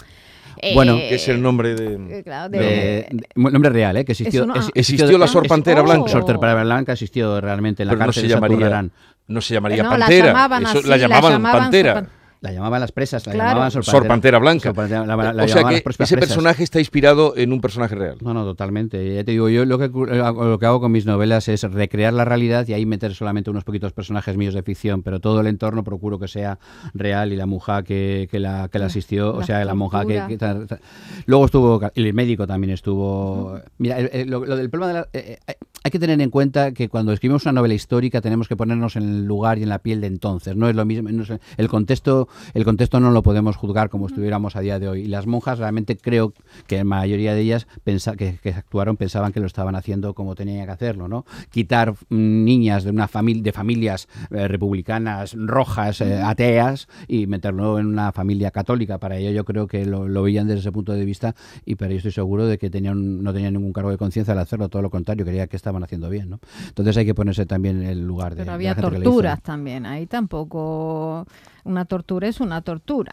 Bueno, 0.73 0.97
eh, 0.97 1.07
Que 1.09 1.15
es 1.15 1.27
el 1.29 1.41
nombre 1.41 1.75
de... 1.75 2.17
eh, 2.19 2.23
claro, 2.23 2.49
De, 2.49 2.59
de- 2.59 3.07
de- 3.11 3.27
nombre 3.51 3.69
real, 3.69 3.97
¿eh? 3.97 4.05
que 4.05 4.11
existió, 4.13 4.43
una- 4.43 4.55
es- 4.59 4.69
Existió 4.73 5.17
la 5.17 5.25
Ah, 5.25 5.27
sorpantera 5.27 5.81
blanca. 5.81 6.09
Sorpantera 6.09 6.63
blanca 6.63 6.93
existió 6.93 7.39
realmente 7.39 7.83
en 7.83 7.87
la 7.87 7.91
Pero 7.93 7.99
no 7.99 8.05
cárcel 8.07 8.23
se 8.23 8.29
llamaría. 8.29 8.89
No 9.29 9.41
se 9.41 9.53
llamaría 9.53 9.83
no, 9.83 9.91
la 9.91 9.99
pantera. 9.99 10.25
llamaban 10.27 10.63
eso- 10.63 10.79
así, 10.79 10.87
la 10.87 10.97
llamaban 10.97 11.31
llamaban 11.31 11.61
pantera. 11.61 12.05
La 12.41 12.53
llamaban 12.53 12.79
las 12.79 12.93
presas, 12.93 13.27
la 13.27 13.33
Claro. 13.33 13.49
llamaban 13.49 13.71
Sorpantera, 13.71 13.99
sorpantera, 13.99 14.39
blanca. 14.39 14.73
La- 15.05 15.15
la- 15.17 15.33
la 15.33 15.43
o 15.43 15.47
sea 15.47 15.55
llamaban 15.57 15.71
que 15.71 15.75
ese 15.79 15.83
presas. 15.83 16.19
personaje 16.19 16.63
está 16.63 16.79
inspirado 16.79 17.33
en 17.35 17.51
un 17.51 17.59
personaje 17.59 17.95
real. 17.95 18.15
No, 18.21 18.33
no, 18.33 18.45
totalmente. 18.45 19.13
Ya 19.15 19.25
te 19.25 19.31
digo, 19.31 19.49
yo 19.49 19.65
lo 19.65 19.77
que, 19.77 19.89
cu- 19.91 20.05
lo 20.05 20.57
que 20.57 20.65
hago 20.65 20.79
con 20.79 20.89
mis 20.93 21.05
novelas 21.05 21.49
es 21.49 21.63
recrear 21.63 22.13
la 22.13 22.23
realidad 22.23 22.65
y 22.67 22.73
ahí 22.73 22.85
meter 22.85 23.13
solamente 23.13 23.49
unos 23.49 23.65
poquitos 23.65 23.91
personajes 23.91 24.37
míos 24.37 24.53
de 24.53 24.63
ficción, 24.63 25.03
pero 25.03 25.19
todo 25.19 25.41
el 25.41 25.47
entorno 25.47 25.83
procuro 25.83 26.17
que 26.17 26.29
sea 26.29 26.59
real 26.93 27.33
y 27.33 27.35
la 27.35 27.45
monja 27.45 27.83
que, 27.83 28.29
que 28.31 28.39
la, 28.39 28.69
que 28.71 28.79
la 28.79 28.85
asistió, 28.85 29.35
o 29.35 29.43
sea, 29.43 29.65
la 29.65 29.73
monja 29.75 30.05
que... 30.05 30.15
tortura. 30.15 30.27
que 30.27 30.37
ta- 30.37 30.65
ta- 30.65 30.79
Luego 31.25 31.43
estuvo, 31.45 31.81
el 31.93 32.13
médico 32.13 32.47
también 32.47 32.71
estuvo... 32.71 33.59
Mira, 33.79 33.99
el- 33.99 34.09
el- 34.13 34.29
lo, 34.29 34.45
lo 34.45 34.55
del 34.55 34.69
problema 34.69 34.93
de 34.93 34.99
la... 35.01 35.07
eh, 35.11 35.39
eh, 35.45 35.55
hay 35.83 35.91
que 35.91 35.99
tener 35.99 36.19
en 36.21 36.29
cuenta 36.29 36.73
que 36.73 36.87
cuando 36.89 37.11
escribimos 37.13 37.43
una 37.45 37.53
novela 37.53 37.73
histórica 37.73 38.21
tenemos 38.21 38.47
que 38.47 38.55
ponernos 38.57 38.95
en 38.97 39.03
el 39.03 39.25
lugar 39.25 39.57
y 39.59 39.63
en 39.63 39.69
la 39.69 39.79
piel 39.79 39.99
de 40.01 40.07
entonces. 40.07 40.55
No 40.55 40.69
es 40.69 40.75
lo 40.75 40.85
mismo, 40.85 41.09
no 41.09 41.23
es- 41.23 41.33
el 41.57 41.67
contexto, 41.67 42.27
el 42.53 42.65
contexto 42.65 42.99
no 42.99 43.11
lo 43.11 43.23
podemos 43.23 43.55
juzgar 43.55 43.89
como 43.89 44.07
estuviéramos 44.07 44.55
a 44.55 44.59
día 44.59 44.79
de 44.79 44.89
hoy. 44.89 45.01
Y 45.01 45.07
las 45.07 45.27
monjas 45.27 45.59
realmente 45.59 45.97
creo 45.97 46.33
que 46.67 46.77
la 46.77 46.83
mayoría 46.83 47.33
de 47.33 47.41
ellas 47.41 47.67
pensa, 47.83 48.15
que, 48.15 48.37
que 48.41 48.49
actuaron 48.49 48.97
pensaban 48.97 49.31
que 49.31 49.39
lo 49.39 49.47
estaban 49.47 49.75
haciendo 49.75 50.13
como 50.13 50.35
tenían 50.35 50.65
que 50.65 50.71
hacerlo, 50.71 51.07
¿no? 51.07 51.25
Quitar 51.49 51.93
mm, 52.09 52.43
niñas 52.43 52.83
de 52.83 52.91
una 52.91 53.07
familia 53.07 53.43
de 53.43 53.51
familias 53.53 54.07
eh, 54.31 54.47
republicanas 54.47 55.35
rojas 55.37 56.01
eh, 56.01 56.21
ateas 56.21 56.87
y 57.07 57.27
meterlo 57.27 57.79
en 57.79 57.85
una 57.85 58.11
familia 58.11 58.51
católica. 58.51 58.97
Para 58.97 59.17
ello 59.17 59.31
yo 59.31 59.45
creo 59.45 59.67
que 59.67 59.85
lo, 59.85 60.07
lo 60.07 60.23
veían 60.23 60.47
desde 60.47 60.59
ese 60.59 60.71
punto 60.71 60.91
de 60.91 61.05
vista 61.05 61.35
y 61.65 61.75
pero 61.75 61.91
yo 61.91 61.97
estoy 61.97 62.11
seguro 62.11 62.47
de 62.47 62.57
que 62.57 62.69
tenían 62.69 63.23
no 63.23 63.33
tenían 63.33 63.53
ningún 63.53 63.71
cargo 63.71 63.91
de 63.91 63.97
conciencia 63.97 64.33
al 64.33 64.39
hacerlo, 64.39 64.67
todo 64.67 64.81
lo 64.81 64.89
contrario, 64.89 65.23
quería 65.23 65.47
que 65.47 65.55
esta 65.55 65.69
estaban 65.69 65.83
haciendo 65.83 66.09
bien, 66.09 66.29
¿no? 66.29 66.39
Entonces 66.67 66.97
hay 66.97 67.05
que 67.05 67.13
ponerse 67.13 67.45
también 67.45 67.83
en 67.83 67.89
el 67.89 68.05
lugar 68.05 68.33
de 68.33 68.37
Pero 68.37 68.51
de 68.51 68.55
había 68.55 68.69
la 68.69 68.75
gente 68.75 68.89
que 68.89 68.97
le 68.97 69.03
hizo. 69.03 69.11
torturas 69.11 69.41
también, 69.41 69.85
ahí 69.85 70.07
tampoco... 70.07 71.27
Una 71.63 71.85
tortura 71.85 72.27
es 72.27 72.39
una 72.39 72.61
tortura. 72.61 73.11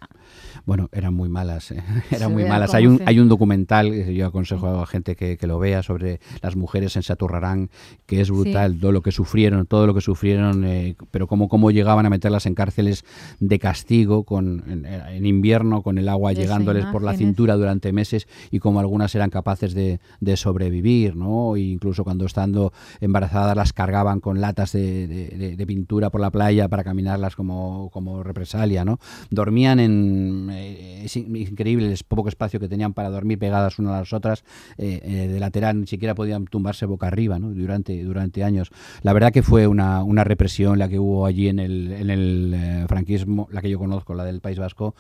Bueno, 0.64 0.88
eran 0.92 1.14
muy 1.14 1.28
malas, 1.28 1.70
eh, 1.70 1.82
Se 2.10 2.16
eran 2.16 2.32
muy 2.32 2.44
malas. 2.44 2.74
Hay 2.74 2.86
un, 2.86 2.98
se- 2.98 3.04
hay 3.06 3.18
un 3.20 3.28
documental 3.28 3.90
que 3.90 4.14
yo 4.14 4.26
aconsejo 4.26 4.66
a 4.68 4.86
gente 4.86 5.14
que, 5.16 5.36
que 5.36 5.46
lo 5.46 5.58
vea 5.58 5.82
sobre 5.82 6.20
las 6.42 6.56
mujeres 6.56 6.96
en 6.96 7.02
Saturrarán, 7.02 7.70
que 8.06 8.20
es 8.20 8.30
brutal, 8.30 8.78
todo 8.80 8.92
lo 8.92 9.02
que 9.02 9.12
sufrieron, 9.12 9.66
todo 9.66 9.86
lo 9.86 9.94
que 9.94 10.00
sufrieron, 10.00 10.64
eh, 10.64 10.96
pero 11.10 11.26
cómo, 11.26 11.48
cómo 11.48 11.70
llegaban 11.70 12.06
a 12.06 12.10
meterlas 12.10 12.46
en 12.46 12.54
cárceles 12.54 13.04
de 13.40 13.58
castigo 13.58 14.24
con, 14.24 14.64
en, 14.68 14.84
en 14.86 15.26
invierno, 15.26 15.82
con 15.82 15.98
el 15.98 16.08
agua 16.08 16.32
Esa 16.32 16.40
llegándoles 16.42 16.84
por 16.92 17.02
la 17.02 17.12
cintura 17.18 17.54
durante 17.56 17.92
meses 17.92 18.26
y 18.50 18.58
cómo 18.58 18.80
algunas 18.80 19.14
eran 19.14 19.30
capaces 19.30 19.74
de, 19.74 20.00
de 20.20 20.36
sobrevivir, 20.36 21.16
¿no? 21.16 21.56
E 21.56 21.60
incluso 21.60 22.04
cuando 22.04 22.24
estando 22.26 22.72
embarazadas 23.00 23.56
las 23.56 23.72
cargaban 23.72 24.20
con 24.20 24.40
latas 24.40 24.72
de- 24.72 25.56
de 25.56 25.66
pintura 25.66 26.10
por 26.10 26.20
la 26.20 26.30
playa 26.30 26.68
para 26.68 26.84
caminarlas 26.84 27.36
como, 27.36 27.90
como 27.92 28.22
represalia, 28.40 28.84
¿no? 28.84 28.98
Dormían 29.30 29.80
en... 29.80 30.48
eh, 30.52 31.02
es 31.04 31.16
in- 31.16 31.34
increíble 31.34 31.90
el 31.90 31.98
poco 32.06 32.28
espacio 32.28 32.60
que 32.60 32.68
tenían 32.68 32.92
para 32.92 33.08
dormir 33.10 33.38
pegadas 33.38 33.78
unas 33.78 33.94
a 33.94 33.98
las 34.00 34.12
otras, 34.12 34.44
eh, 34.78 35.00
eh, 35.02 35.28
de 35.28 35.40
lateral, 35.40 35.80
ni 35.80 35.86
siquiera 35.86 36.14
podían 36.14 36.44
tumbarse 36.44 36.84
boca 36.86 37.06
arriba, 37.06 37.38
¿no? 37.38 37.50
Durante, 37.50 38.02
durante 38.04 38.44
años. 38.44 38.70
La 39.02 39.12
verdad 39.12 39.32
que 39.32 39.42
fue 39.42 39.66
una, 39.66 40.02
una 40.02 40.22
represión 40.24 40.78
la 40.78 40.88
que 40.88 40.98
hubo 40.98 41.26
allí 41.26 41.48
en 41.48 41.58
el, 41.58 41.92
en 41.92 42.10
el 42.10 42.84
franquismo, 42.88 43.48
la 43.50 43.62
que 43.62 43.70
yo 43.70 43.78
conozco, 43.78 44.14
la 44.14 44.24
del 44.24 44.40
País 44.40 44.58
Vasco, 44.58 44.94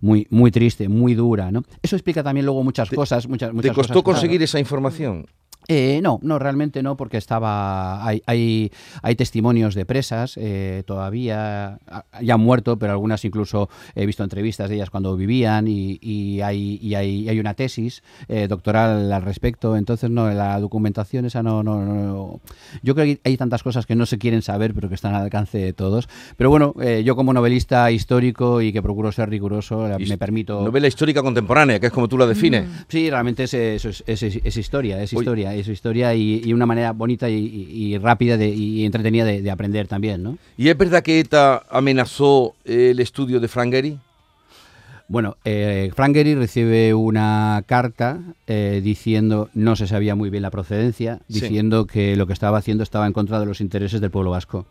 muy, 0.00 0.26
muy 0.30 0.50
triste, 0.50 0.88
muy 0.88 1.14
dura, 1.14 1.50
¿no? 1.50 1.62
Eso 1.82 1.96
explica 1.96 2.22
también 2.22 2.44
luego 2.46 2.62
muchas 2.62 2.90
Te- 2.90 2.96
cosas, 2.96 3.26
muchas, 3.26 3.50
¿Te 3.50 3.54
muchas 3.54 3.74
costó 3.74 4.02
cosas, 4.02 4.20
conseguir 4.20 4.38
claro. 4.38 4.44
esa 4.44 4.58
información? 4.60 5.26
Eh, 5.74 6.00
no, 6.02 6.18
no, 6.22 6.38
realmente 6.38 6.82
no, 6.82 6.96
porque 6.98 7.16
estaba. 7.16 8.06
Hay, 8.06 8.22
hay, 8.26 8.70
hay 9.02 9.14
testimonios 9.16 9.74
de 9.74 9.86
presas 9.86 10.34
eh, 10.36 10.82
todavía, 10.86 11.78
ya 12.20 12.34
han 12.34 12.40
muerto, 12.40 12.78
pero 12.78 12.92
algunas 12.92 13.24
incluso 13.24 13.70
he 13.94 14.04
visto 14.04 14.22
entrevistas 14.22 14.68
de 14.68 14.74
ellas 14.76 14.90
cuando 14.90 15.16
vivían 15.16 15.66
y, 15.68 15.98
y 16.02 16.42
hay, 16.42 16.78
y 16.82 16.94
hay, 16.94 17.28
hay 17.28 17.40
una 17.40 17.54
tesis 17.54 18.02
eh, 18.28 18.48
doctoral 18.48 19.10
al 19.10 19.22
respecto. 19.22 19.76
Entonces, 19.76 20.10
no, 20.10 20.30
la 20.30 20.60
documentación 20.60 21.24
esa 21.24 21.42
no, 21.42 21.62
no, 21.62 21.80
no- 21.84 22.40
Yo 22.82 22.94
creo 22.94 23.06
que 23.06 23.20
hay 23.24 23.36
tantas 23.38 23.62
cosas 23.62 23.86
que 23.86 23.94
no 23.94 24.04
se 24.04 24.18
quieren 24.18 24.42
saber, 24.42 24.74
pero 24.74 24.88
que 24.90 24.94
están 24.94 25.14
al 25.14 25.22
alcance 25.22 25.56
de 25.58 25.72
todos. 25.72 26.08
Pero 26.36 26.50
bueno, 26.50 26.74
eh, 26.82 27.02
yo 27.04 27.16
como 27.16 27.32
novelista 27.32 27.90
histórico 27.90 28.60
y 28.60 28.72
que 28.74 28.82
procuro 28.82 29.10
ser 29.12 29.30
riguroso, 29.30 29.88
His- 29.98 30.08
me 30.10 30.18
permito. 30.18 30.62
Novela 30.62 30.86
histórica 30.86 31.22
contemporánea, 31.22 31.80
que 31.80 31.86
es 31.86 31.92
como 31.92 32.08
tú 32.08 32.18
la 32.18 32.26
defines. 32.26 32.68
Sí, 32.88 33.08
realmente 33.08 33.44
es, 33.44 33.54
es, 33.54 33.84
es- 33.84 34.22
es- 34.22 34.40
es 34.44 34.56
historia, 34.56 35.02
es 35.02 35.12
Oye. 35.14 35.22
historia, 35.22 35.54
es 35.62 35.68
historia 35.68 36.14
y, 36.14 36.42
y 36.44 36.52
una 36.52 36.66
manera 36.66 36.92
bonita 36.92 37.28
y, 37.30 37.96
rápida 37.98 38.36
de- 38.36 38.50
y 38.54 38.84
entretenida 38.84 39.24
de, 39.24 39.42
de 39.42 39.50
aprender 39.50 39.88
también, 39.88 40.22
¿no? 40.22 40.38
¿Y 40.56 40.68
es 40.68 40.76
verdad 40.76 41.02
que 41.02 41.18
ETA 41.20 41.62
amenazó 41.70 42.54
el 42.64 43.00
estudio 43.00 43.40
de 43.40 43.48
Frank 43.48 43.72
Gehry? 43.72 43.98
Bueno, 45.08 45.36
eh, 45.44 45.90
Frank 45.94 46.14
Gehry 46.14 46.34
recibe 46.34 46.94
una 46.94 47.62
carta 47.66 48.20
eh, 48.46 48.80
diciendo, 48.82 49.50
no 49.52 49.76
se 49.76 49.86
sabía 49.86 50.14
muy 50.14 50.30
bien 50.30 50.42
la 50.42 50.50
procedencia, 50.50 51.18
Sí. 51.28 51.40
diciendo 51.40 51.86
que 51.86 52.16
lo 52.16 52.26
que 52.26 52.32
estaba 52.32 52.58
haciendo 52.58 52.82
estaba 52.82 53.06
en 53.06 53.12
contra 53.12 53.38
de 53.38 53.44
los 53.46 53.60
intereses 53.60 54.00
del 54.00 54.10
pueblo 54.10 54.30
vasco. 54.30 54.64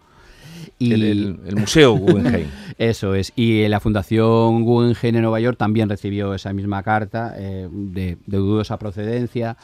Y 0.82 0.94
El, 0.94 1.04
el- 1.04 1.40
el 1.48 1.56
Museo 1.56 1.94
Guggenheim. 1.94 2.48
Eso 2.78 3.14
es. 3.14 3.32
Y 3.36 3.68
la 3.68 3.80
Fundación 3.80 4.64
Guggenheim 4.64 5.16
en 5.18 5.22
Nueva 5.22 5.40
York 5.40 5.58
también 5.58 5.88
recibió 5.90 6.34
esa 6.34 6.52
misma 6.54 6.82
carta 6.82 7.36
eh, 7.38 7.68
de, 7.72 8.18
de 8.26 8.38
dudosa 8.38 8.80
procedencia. 8.80 9.58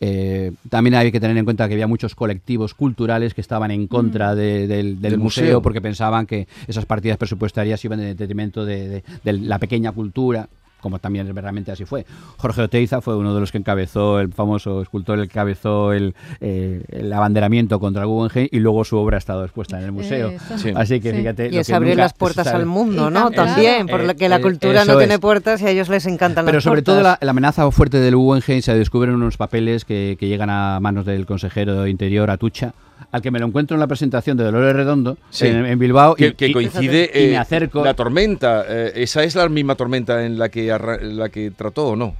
Eh, 0.00 0.52
también 0.70 0.94
hay 0.96 1.12
que 1.12 1.20
tener 1.20 1.36
en 1.36 1.44
cuenta 1.44 1.68
que 1.68 1.74
había 1.74 1.86
muchos 1.86 2.14
colectivos 2.16 2.74
culturales 2.74 3.34
que 3.34 3.40
estaban 3.40 3.70
en 3.70 3.86
contra 3.86 4.34
de- 4.34 4.66
del, 4.66 5.00
del 5.00 5.12
Del 5.12 5.18
museo, 5.20 5.44
museo. 5.44 5.62
porque 5.62 5.80
pensaban 5.80 6.26
que 6.26 6.48
esas 6.66 6.86
partidas 6.86 7.16
presupuestarias 7.18 7.84
iban 7.84 8.00
en 8.00 8.16
detrimento 8.16 8.64
de, 8.64 8.88
de- 8.88 9.04
de 9.22 9.32
la 9.34 9.58
pequeña 9.60 9.92
cultura 9.92 10.48
como 10.84 10.98
también 10.98 11.34
realmente 11.34 11.72
así 11.72 11.86
fue. 11.86 12.04
Jorge 12.36 12.60
Oteiza 12.60 13.00
fue 13.00 13.16
uno 13.16 13.32
de 13.34 13.40
los 13.40 13.50
que 13.50 13.56
encabezó, 13.56 14.20
el 14.20 14.30
famoso 14.34 14.82
escultor, 14.82 15.18
el 15.18 15.28
que 15.28 15.32
encabezó 15.32 15.94
el, 15.94 16.14
eh, 16.42 16.84
el 16.90 17.10
abanderamiento 17.10 17.80
contra 17.80 18.02
el 18.02 18.08
Guggenheim 18.08 18.48
y 18.52 18.58
luego 18.60 18.84
su 18.84 18.98
obra 18.98 19.16
ha 19.16 19.18
estado 19.18 19.44
expuesta 19.44 19.78
en 19.78 19.86
el 19.86 19.92
museo. 19.92 20.30
Sí. 20.58 20.72
Así 20.76 21.00
que 21.00 21.12
Sí. 21.12 21.16
fíjate. 21.16 21.46
Y 21.46 21.52
lo 21.52 21.60
es 21.62 21.66
que 21.68 21.74
abrir 21.74 21.92
nunca 21.92 22.02
las 22.02 22.12
puertas 22.12 22.46
al 22.48 22.66
mundo, 22.66 23.08
¿no? 23.10 23.30
tam- 23.30 23.34
También, 23.34 23.86
claro. 23.86 23.98
por 23.98 24.06
lo 24.06 24.14
que 24.14 24.26
Eh, 24.26 24.28
la 24.28 24.36
eh, 24.36 24.42
cultura 24.42 24.84
no 24.84 24.98
tiene 24.98 25.14
es. 25.14 25.20
puertas 25.20 25.62
y 25.62 25.66
a 25.66 25.70
ellos 25.70 25.88
les 25.88 26.04
encantan 26.04 26.44
Pero 26.44 26.58
las 26.58 26.64
sobre 26.64 26.82
todo 26.82 27.00
la 27.02 27.18
amenaza 27.26 27.70
fuerte 27.70 27.98
del 28.00 28.14
Guggenheim 28.16 28.60
se 28.60 28.74
descubren 28.74 29.14
unos 29.14 29.38
papeles 29.38 29.86
que, 29.86 30.16
que 30.20 30.28
llegan 30.28 30.50
a 30.50 30.78
manos 30.80 31.06
del 31.06 31.24
consejero 31.24 31.82
de 31.82 31.90
Interior, 31.90 32.30
Atucha, 32.30 32.74
al 33.10 33.22
que 33.22 33.30
me 33.30 33.38
lo 33.38 33.46
encuentro 33.46 33.74
en 33.76 33.80
la 33.80 33.86
presentación 33.86 34.36
de 34.36 34.44
Dolores 34.44 34.74
Redondo 34.74 35.18
Sí. 35.30 35.46
en, 35.46 35.64
en 35.66 35.78
Bilbao. 35.78 36.14
Que, 36.14 36.28
y- 36.28 36.32
que 36.34 36.48
y- 36.48 36.52
coincide 36.52 37.10
y 37.14 37.18
me 37.18 37.32
eh, 37.32 37.36
acerco. 37.38 37.84
la 37.84 37.94
tormenta. 37.94 38.64
eh, 38.68 38.92
esa 38.96 39.22
es 39.22 39.34
la 39.34 39.48
misma 39.48 39.74
tormenta 39.74 40.24
en 40.24 40.38
la 40.38 40.48
que, 40.48 40.70
arra- 40.72 41.00
la 41.00 41.28
que 41.28 41.50
trató, 41.50 41.88
¿o 41.88 41.96
no? 41.96 42.14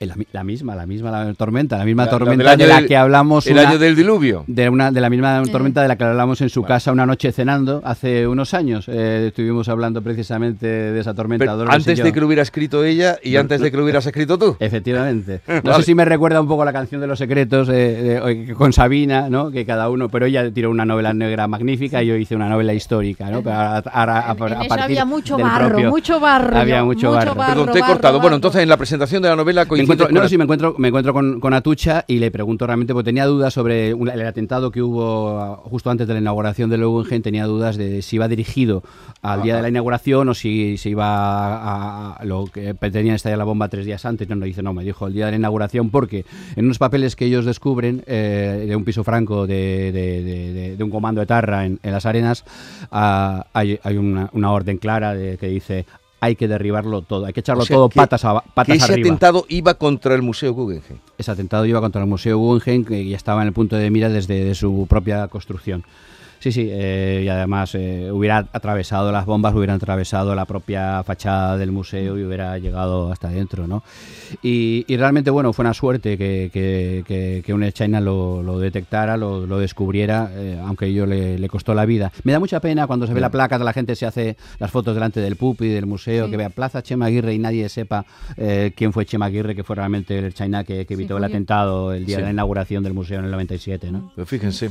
Eh, 0.00 0.06
la, 0.06 0.14
la 0.32 0.44
misma, 0.44 0.74
la 0.76 0.86
misma 0.86 1.10
la 1.10 1.34
tormenta, 1.34 1.76
la 1.78 1.84
misma 1.84 2.04
La- 2.04 2.10
tormenta 2.10 2.50
año 2.52 2.58
de 2.58 2.66
la 2.68 2.76
del- 2.76 2.86
que 2.88 2.96
hablamos. 2.96 3.46
El 3.46 3.54
una- 3.54 3.68
año 3.68 3.78
del 3.78 3.96
diluvio. 3.96 4.44
de 4.46 4.68
una 4.68 4.90
de 4.92 5.00
la 5.00 5.10
misma 5.10 5.42
tormenta 5.50 5.82
de 5.82 5.88
la 5.88 5.96
que 5.96 6.04
hablamos 6.04 6.40
en 6.40 6.48
su 6.50 6.62
Vale. 6.62 6.74
casa 6.74 6.92
una 6.92 7.06
noche 7.06 7.32
cenando 7.32 7.80
hace 7.84 8.26
unos 8.26 8.54
años. 8.54 8.86
Eh, 8.88 9.26
estuvimos 9.28 9.68
hablando 9.68 10.02
precisamente 10.02 10.66
de 10.66 11.00
esa 11.00 11.14
tormenta. 11.14 11.44
Pero 11.56 11.70
antes 11.70 11.98
de 12.02 12.12
que 12.12 12.20
lo 12.20 12.26
hubiera 12.26 12.42
escrito 12.42 12.84
ella 12.84 13.18
y 13.22 13.32
No, 13.32 13.40
antes 13.40 13.60
de 13.60 13.70
que 13.70 13.76
lo 13.76 13.82
hubieras 13.84 14.06
escrito 14.06 14.38
tú. 14.38 14.56
Efectivamente. 14.60 15.40
No 15.48 15.72
Vale. 15.72 15.76
sé 15.78 15.82
si 15.86 15.94
me 15.94 16.04
recuerda 16.04 16.40
un 16.40 16.46
poco 16.48 16.62
a 16.62 16.64
la 16.64 16.72
canción 16.72 17.00
de 17.00 17.06
los 17.06 17.18
secretos 17.18 17.68
eh, 17.68 18.20
de- 18.24 18.54
con 18.54 18.72
Sabina, 18.72 19.28
¿no? 19.28 19.50
Que 19.50 19.66
cada 19.66 19.88
uno, 19.90 20.08
pero 20.08 20.26
ella 20.26 20.50
tiró 20.52 20.70
una 20.70 20.84
novela 20.84 21.12
negra 21.12 21.46
magnífica 21.48 22.02
y 22.02 22.06
yo 22.06 22.14
hice 22.16 22.36
una 22.36 22.48
novela 22.48 22.72
histórica, 22.74 23.30
¿no? 23.30 23.42
Pero 23.42 23.56
ahora- 23.56 23.78
ahora- 23.92 24.18
a, 24.20 24.30
a 24.30 24.32
ella 24.34 24.68
partir 24.68 24.84
había 24.84 25.04
mucho 25.04 25.36
barro, 25.36 25.68
propio- 25.68 25.90
mucho 25.90 26.20
barro. 26.20 26.56
Había 26.56 26.78
yo- 26.78 26.84
mucho 26.86 27.10
barro. 27.10 27.34
Perdón, 27.34 27.66
te 27.72 27.78
he 27.78 27.80
barro, 27.80 27.92
cortado. 27.94 28.14
barro. 28.14 28.22
Bueno, 28.22 28.36
entonces 28.36 28.62
en 28.62 28.68
la 28.68 28.76
presentación 28.76 29.22
de 29.22 29.28
la 29.28 29.36
novela 29.36 29.62
Me 29.62 29.68
coincide 29.68 29.87
encuentro, 29.94 30.08
no, 30.22 30.28
sí, 30.28 30.36
me 30.38 30.44
encuentro, 30.44 30.74
me 30.78 30.88
encuentro 30.88 31.12
con, 31.12 31.40
con 31.40 31.54
Atucha 31.54 32.04
y 32.06 32.18
le 32.18 32.30
pregunto 32.30 32.66
realmente, 32.66 32.92
porque 32.92 33.06
tenía 33.06 33.26
dudas 33.26 33.54
sobre 33.54 33.94
un- 33.94 34.08
el 34.08 34.26
atentado 34.26 34.70
que 34.70 34.82
hubo 34.82 35.56
justo 35.64 35.90
antes 35.90 36.06
de 36.06 36.14
la 36.14 36.20
inauguración 36.20 36.70
del 36.70 36.84
Guggenheim, 36.86 37.22
tenía 37.22 37.46
dudas 37.46 37.76
de 37.76 38.02
si 38.02 38.16
iba 38.16 38.28
dirigido 38.28 38.82
al 39.22 39.42
día 39.42 39.56
de 39.56 39.62
la 39.62 39.68
inauguración 39.68 40.28
o 40.28 40.34
si 40.34 40.76
se 40.78 40.90
iba 40.90 41.06
a, 41.06 42.12
a 42.14 42.24
lo 42.24 42.46
que 42.46 42.74
pretendían 42.74 43.16
estallar 43.16 43.38
la 43.38 43.44
bomba 43.44 43.68
tres 43.68 43.86
días 43.86 44.04
antes. 44.04 44.28
No, 44.28 44.36
no, 44.36 44.44
dice, 44.44 44.62
no, 44.62 44.72
me 44.74 44.84
dijo 44.84 45.06
el 45.06 45.14
día 45.14 45.26
de 45.26 45.32
la 45.32 45.36
inauguración 45.38 45.90
porque 45.90 46.24
en 46.56 46.64
unos 46.64 46.78
papeles 46.78 47.16
que 47.16 47.24
ellos 47.26 47.44
descubren 47.44 48.02
eh, 48.06 48.64
de 48.68 48.76
un 48.76 48.84
piso 48.84 49.04
franco 49.04 49.46
de, 49.46 49.92
de- 49.92 50.22
de- 50.22 50.52
de- 50.52 50.76
de 50.76 50.84
un 50.84 50.90
comando 50.90 51.20
de 51.20 51.26
Tarra 51.26 51.66
en, 51.66 51.78
en 51.82 51.92
las 51.92 52.06
arenas, 52.06 52.44
ah, 52.90 53.46
hay, 53.52 53.78
hay 53.82 53.96
una, 53.96 54.30
una 54.32 54.52
orden 54.52 54.78
clara 54.78 55.14
que 55.38 55.48
dice 55.48 55.86
hay 56.20 56.34
que 56.36 56.48
derribarlo 56.48 57.02
todo, 57.02 57.26
hay 57.26 57.32
que 57.32 57.40
echarlo 57.40 57.62
O 57.62 57.66
sea, 57.66 57.76
todo 57.76 57.88
que- 57.88 57.96
patas, 57.96 58.24
a, 58.24 58.42
que 58.44 58.50
patas 58.54 58.76
ese 58.76 58.92
arriba. 58.92 59.08
atentado 59.08 59.46
iba 59.48 59.74
contra 59.74 60.14
el 60.14 60.22
Museo 60.22 60.52
Guggenheim. 60.52 60.98
Ese 61.16 61.30
atentado 61.30 61.64
iba 61.66 61.80
contra 61.80 62.00
el 62.02 62.08
Museo 62.08 62.38
Guggenheim, 62.38 62.84
que 62.84 63.06
ya 63.08 63.16
estaba 63.16 63.42
en 63.42 63.48
el 63.48 63.54
punto 63.54 63.76
de 63.76 63.90
mira 63.90 64.08
desde 64.08 64.44
de 64.44 64.54
su 64.54 64.86
propia 64.88 65.28
construcción. 65.28 65.84
Sí, 66.40 66.52
sí, 66.52 66.68
eh, 66.70 67.22
y 67.24 67.28
además 67.28 67.74
eh, 67.74 68.10
hubiera 68.12 68.38
atravesado 68.52 69.10
las 69.10 69.26
bombas, 69.26 69.54
hubieran 69.54 69.76
atravesado 69.76 70.34
la 70.34 70.44
propia 70.44 71.02
fachada 71.02 71.58
del 71.58 71.72
museo 71.72 72.16
y 72.18 72.22
hubiera 72.24 72.56
llegado 72.58 73.10
hasta 73.10 73.28
adentro, 73.28 73.66
¿no? 73.66 73.82
Y, 74.42 74.84
y 74.86 74.96
realmente, 74.96 75.30
bueno, 75.30 75.52
fue 75.52 75.64
una 75.64 75.74
suerte 75.74 76.16
que, 76.16 76.50
que, 76.52 77.02
que, 77.06 77.42
que 77.44 77.54
UNED 77.54 77.72
China 77.72 78.00
lo, 78.00 78.42
lo 78.42 78.58
detectara, 78.58 79.16
lo, 79.16 79.46
lo 79.46 79.58
descubriera, 79.58 80.30
eh, 80.32 80.60
aunque 80.64 80.86
ello 80.86 81.06
le, 81.06 81.38
le 81.38 81.48
costó 81.48 81.74
la 81.74 81.84
vida. 81.86 82.12
Me 82.24 82.32
da 82.32 82.38
mucha 82.38 82.60
pena 82.60 82.86
cuando 82.86 83.06
se 83.06 83.14
ve 83.14 83.20
la 83.20 83.30
placa, 83.30 83.58
la 83.58 83.72
gente 83.72 83.96
se 83.96 84.06
hace 84.06 84.36
las 84.60 84.70
fotos 84.70 84.94
delante 84.94 85.20
del 85.20 85.36
pupi, 85.36 85.68
del 85.68 85.86
museo, 85.86 86.26
Sí. 86.26 86.30
que 86.30 86.36
vea 86.36 86.50
Plaza 86.50 86.82
Chema 86.82 87.06
Aguirre 87.06 87.34
y 87.34 87.38
nadie 87.38 87.68
sepa 87.68 88.04
eh, 88.36 88.72
quién 88.76 88.92
fue 88.92 89.04
Chema 89.06 89.26
Aguirre, 89.26 89.54
que 89.56 89.64
fue 89.64 89.74
realmente 89.76 90.18
el 90.18 90.34
China 90.34 90.62
que, 90.64 90.86
que 90.86 90.94
Sí, 90.94 91.00
evitó 91.02 91.16
el 91.16 91.24
atentado 91.24 91.92
el 91.92 92.06
día 92.06 92.16
Sí. 92.16 92.20
de 92.22 92.26
la 92.26 92.32
inauguración 92.32 92.82
del 92.84 92.94
museo 92.94 93.18
en 93.18 93.24
el 93.24 93.30
97, 93.32 93.90
¿no? 93.90 94.12
Pero 94.14 94.26
fíjense. 94.26 94.70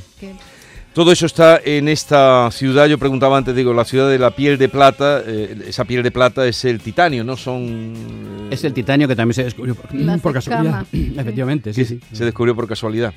Todo 0.97 1.12
eso 1.12 1.27
está 1.27 1.62
en 1.63 1.89
esta 1.89 2.49
ciudad. 2.49 2.88
Yo 2.88 2.97
preguntaba 2.97 3.38
antes, 3.38 3.55
digo, 3.55 3.71
la 3.71 3.86
ciudad 3.86 4.10
de 4.10 4.17
la 4.17 4.31
piel 4.31 4.57
de 4.57 4.67
plata. 4.67 5.21
eh, 5.23 5.55
esa 5.67 5.86
piel 5.86 6.01
de 6.01 6.10
plata 6.10 6.47
es 6.47 6.65
el 6.65 6.79
titanio, 6.79 7.23
¿no? 7.23 7.38
Son. 7.38 7.62
eh, 7.63 8.47
Es 8.49 8.63
el 8.63 8.73
titanio 8.73 9.07
que 9.07 9.15
también 9.15 9.36
se 9.36 9.43
descubrió 9.43 9.75
por, 9.75 9.91
por 10.21 10.33
casualidad. 10.33 10.88
sí. 10.91 11.13
Efectivamente, 11.19 11.71
sí, 11.71 11.86
sí. 11.86 11.99
Se 12.12 12.25
descubrió 12.25 12.55
por 12.55 12.67
casualidad. 12.67 13.13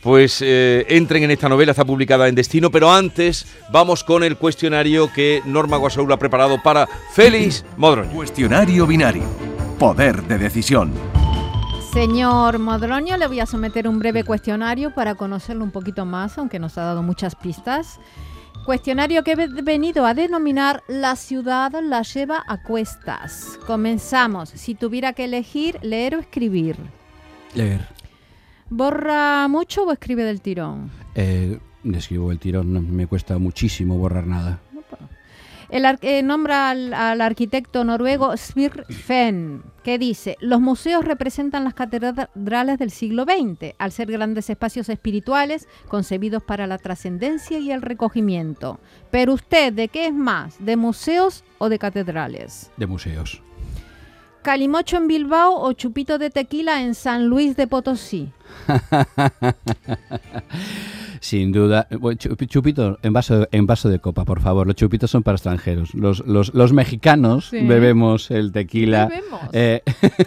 Pues 0.00 0.42
eh, 0.44 0.84
entren 0.88 1.22
en 1.22 1.30
esta 1.30 1.48
novela, 1.48 1.70
está 1.70 1.84
publicada 1.84 2.26
en 2.26 2.34
Destino, 2.34 2.72
pero 2.72 2.90
antes 2.92 3.46
vamos 3.70 4.02
con 4.02 4.24
el 4.24 4.36
cuestionario 4.36 5.08
que 5.14 5.42
Norma 5.46 5.76
Guasaúl 5.76 6.10
ha 6.12 6.18
preparado 6.18 6.60
para 6.60 6.88
Félix 7.14 7.64
Modroño. 7.76 8.10
Cuestionario 8.10 8.84
binario. 8.84 9.22
Poder 9.78 10.24
de 10.24 10.38
decisión. 10.38 10.90
Señor 11.96 12.58
Modroño, 12.58 13.16
le 13.16 13.26
voy 13.26 13.40
a 13.40 13.46
someter 13.46 13.88
un 13.88 13.98
breve 13.98 14.22
cuestionario 14.22 14.92
para 14.92 15.14
conocerlo 15.14 15.64
un 15.64 15.70
poquito 15.70 16.04
más, 16.04 16.36
aunque 16.36 16.58
nos 16.58 16.76
ha 16.76 16.82
dado 16.82 17.02
muchas 17.02 17.34
pistas. 17.34 17.98
Cuestionario 18.66 19.24
que 19.24 19.32
he 19.32 19.62
venido 19.62 20.04
a 20.04 20.12
denominar 20.12 20.82
La 20.88 21.16
ciudad 21.16 21.72
la 21.82 22.02
lleva 22.02 22.44
a 22.46 22.62
cuestas. 22.62 23.58
Comenzamos. 23.66 24.50
Si 24.50 24.74
tuviera 24.74 25.14
que 25.14 25.24
elegir, 25.24 25.78
leer 25.80 26.16
o 26.16 26.18
escribir. 26.18 26.76
Leer. 27.54 27.88
¿Borra 28.68 29.48
mucho 29.48 29.84
o 29.84 29.90
escribe 29.90 30.22
del 30.24 30.42
tirón? 30.42 30.90
Eh, 31.14 31.58
escribo 31.94 32.30
el 32.30 32.38
tirón, 32.38 32.94
me 32.94 33.06
cuesta 33.06 33.38
muchísimo 33.38 33.96
borrar 33.96 34.26
nada. 34.26 34.60
El 35.68 35.84
eh, 36.02 36.22
nombra 36.22 36.70
al, 36.70 36.94
al 36.94 37.20
arquitecto 37.20 37.84
noruego 37.84 38.36
Sverre 38.36 38.84
Fehn, 38.84 39.62
que 39.82 39.98
dice, 39.98 40.36
los 40.40 40.60
museos 40.60 41.04
representan 41.04 41.64
las 41.64 41.74
catedrales 41.74 42.78
del 42.78 42.90
siglo 42.90 43.24
XX, 43.24 43.74
al 43.78 43.92
ser 43.92 44.10
grandes 44.10 44.50
espacios 44.50 44.88
espirituales 44.88 45.68
concebidos 45.88 46.42
para 46.42 46.66
la 46.66 46.78
trascendencia 46.78 47.58
y 47.58 47.70
el 47.70 47.82
recogimiento. 47.82 48.80
Pero 49.10 49.34
usted, 49.34 49.72
¿de 49.72 49.88
qué 49.88 50.06
es 50.06 50.14
más? 50.14 50.64
¿De 50.64 50.76
museos 50.76 51.44
o 51.58 51.68
de 51.68 51.78
catedrales? 51.78 52.70
De 52.76 52.86
museos. 52.86 53.42
¿Calimocho 54.42 54.96
en 54.96 55.08
Bilbao 55.08 55.60
o 55.60 55.72
chupito 55.72 56.18
de 56.18 56.30
tequila 56.30 56.82
en 56.82 56.94
San 56.94 57.26
Luis 57.26 57.56
de 57.56 57.66
Potosí? 57.66 58.30
Sin 61.26 61.50
duda. 61.50 61.88
Chupito 62.46 62.98
en 63.02 63.12
vaso, 63.12 63.48
en 63.50 63.66
vaso 63.66 63.88
de 63.88 63.98
copa, 63.98 64.24
por 64.24 64.40
favor. 64.40 64.64
Los 64.68 64.76
chupitos 64.76 65.10
son 65.10 65.24
para 65.24 65.34
extranjeros. 65.34 65.92
Los, 65.92 66.20
los, 66.24 66.54
los 66.54 66.72
mexicanos 66.72 67.46
Sí. 67.50 67.66
bebemos 67.66 68.30
el 68.30 68.52
tequila. 68.52 69.06
Bebemos. 69.06 69.40
eh, 69.52 69.82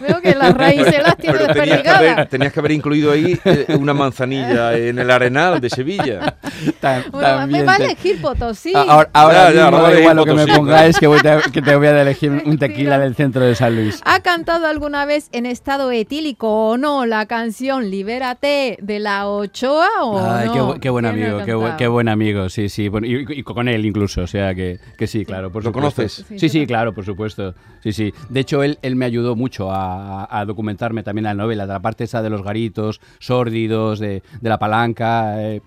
Veo 0.06 0.20
que 0.20 0.34
las 0.34 0.52
raíces 0.54 1.02
las 1.02 1.16
tiene 1.16 1.38
tenías 1.54 1.80
que, 1.82 1.88
haber, 1.88 2.26
tenías 2.28 2.52
que 2.52 2.60
haber 2.60 2.72
incluido 2.72 3.12
ahí 3.12 3.38
eh, 3.46 3.64
una 3.78 3.94
manzanilla 3.94 4.76
en 4.76 4.98
el 4.98 5.10
Arenal 5.10 5.58
de 5.60 5.70
Sevilla. 5.70 6.36
ta- 6.80 7.02
Bueno, 7.10 7.46
me 7.46 7.62
va 7.62 7.72
a 7.74 7.76
elegir 7.76 8.20
Potosí. 8.20 8.72
Ah, 8.76 8.84
Ahora, 8.86 9.10
ahora 9.14 9.34
Ya, 9.34 9.52
ya, 9.54 9.62
mismo 9.70 9.76
ahora 9.78 9.80
da 9.80 9.88
elegir 9.88 10.00
igual 10.02 10.16
lo 10.16 10.24
que 10.26 10.34
me 10.34 10.46
pongáis, 10.54 10.98
que, 10.98 11.06
voy 11.06 11.20
te- 11.20 11.50
que 11.50 11.62
te 11.62 11.76
voy 11.76 11.86
a 11.86 12.02
elegir 12.02 12.42
un 12.44 12.58
tequila 12.58 12.98
del 12.98 13.14
centro 13.14 13.42
de 13.42 13.54
San 13.54 13.74
Luis. 13.74 14.02
¿Ha 14.04 14.20
cantado 14.20 14.66
alguna 14.66 15.06
vez 15.06 15.30
en 15.32 15.46
estado 15.46 15.90
etílico 15.92 16.68
o 16.70 16.76
no 16.76 17.06
la 17.06 17.24
canción 17.24 17.88
Libérate 17.90 18.76
de 18.82 18.98
la 18.98 19.28
Ochoa 19.28 19.88
o 20.02 20.18
Ay, 20.20 20.46
no? 20.48 20.52
qué, 20.52 20.60
bu- 20.60 20.80
qué 20.90 20.92
buen 20.92 21.04
¿Quién 21.04 21.20
la 21.20 21.26
amigo, 21.26 21.44
qué, 21.44 21.54
bu- 21.54 21.60
cantaba? 21.60 21.76
qué 21.76 21.88
buen 21.88 22.08
amigo, 22.08 22.48
sí, 22.48 22.68
sí. 22.68 22.88
bueno, 22.88 23.06
y, 23.06 23.24
y 23.30 23.42
con 23.42 23.68
él 23.68 23.86
incluso, 23.86 24.22
o 24.22 24.26
sea 24.26 24.54
que, 24.54 24.78
que 24.98 25.06
sí, 25.06 25.24
claro. 25.24 25.50
Por 25.50 25.62
¿Lo 25.64 25.70
supuesto. 25.70 26.02
conoces? 26.02 26.24
Sí, 26.40 26.48
Sí, 26.48 26.66
claro, 26.66 26.92
por 26.92 27.04
supuesto. 27.04 27.54
Sí, 27.82 27.92
sí. 27.92 28.12
De 28.28 28.40
hecho, 28.40 28.62
él, 28.62 28.78
él 28.82 28.96
me 28.96 29.04
ayudó 29.04 29.36
mucho 29.36 29.70
a, 29.70 30.26
a 30.38 30.44
documentarme 30.44 31.02
también 31.02 31.24
la 31.24 31.34
novela, 31.34 31.66
de 31.66 31.72
la 31.72 31.80
parte 31.80 32.04
esa 32.04 32.22
de 32.22 32.30
los 32.30 32.42
garitos, 32.42 33.00
sórdidos, 33.20 33.98
de, 34.00 34.22
de 34.40 34.48
la 34.48 34.58
palanca. 34.58 35.42
eh, 35.42 35.60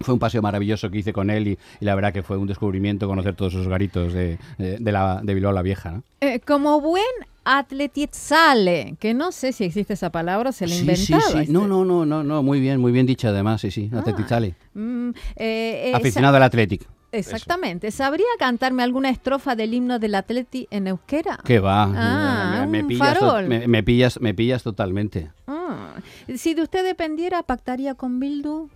fue 0.00 0.14
un 0.14 0.20
paseo 0.20 0.40
maravilloso 0.42 0.90
que 0.90 0.98
hice 0.98 1.12
con 1.12 1.28
él 1.28 1.48
y, 1.48 1.58
y 1.80 1.84
la 1.84 1.96
verdad 1.96 2.12
que 2.12 2.22
fue 2.22 2.36
un 2.36 2.46
descubrimiento 2.46 3.08
conocer 3.08 3.34
todos 3.34 3.54
esos 3.54 3.66
garitos 3.66 4.12
de, 4.12 4.38
de, 4.56 4.78
de 4.78 4.92
la, 4.92 5.20
de 5.24 5.34
Bilbao 5.34 5.52
la 5.52 5.62
Vieja. 5.62 5.90
¿no? 5.90 6.02
Eh, 6.20 6.38
como 6.46 6.80
buen 6.80 7.02
atletizzale, 7.50 8.96
que 9.00 9.14
no 9.14 9.32
sé 9.32 9.52
si 9.52 9.64
existe 9.64 9.94
esa 9.94 10.10
palabra, 10.10 10.52
se 10.52 10.66
la 10.66 10.74
Sí, 10.74 10.80
inventaba. 10.80 11.22
sí, 11.22 11.32
sí. 11.32 11.38
este. 11.40 11.52
No, 11.52 11.66
no, 11.66 11.84
no, 11.84 12.04
no, 12.04 12.22
no, 12.22 12.42
muy 12.42 12.60
bien, 12.60 12.78
muy 12.80 12.92
bien 12.92 13.06
dicha 13.06 13.28
además, 13.28 13.60
sí, 13.62 13.70
sí. 13.70 13.90
Ah, 13.92 14.00
Atletizale. 14.00 14.54
Mm, 14.74 15.10
eh, 15.36 15.90
eh, 15.90 15.92
Aficionado 15.94 16.36
al 16.36 16.42
Athletic. 16.42 16.82
sa- 16.82 16.88
Exactamente. 17.10 17.90
¿Sabría 17.90 18.26
cantarme 18.38 18.82
alguna 18.82 19.08
estrofa 19.08 19.56
del 19.56 19.72
himno 19.72 19.98
del 19.98 20.14
Atleti 20.14 20.68
en 20.70 20.88
euskera? 20.88 21.38
¿Qué 21.44 21.58
va? 21.58 21.84
Ah, 21.84 22.66
me, 22.68 22.84
pillas 22.84 23.18
me- 23.48 23.66
me 23.66 23.82
pillas, 23.82 24.20
me 24.20 24.34
pillas 24.34 24.62
totalmente. 24.62 25.30
Ah, 25.46 25.94
Si 26.36 26.52
de 26.52 26.62
usted 26.62 26.84
dependiera, 26.84 27.42
¿pactaría 27.42 27.94
con 27.94 28.20
Bildu? 28.20 28.68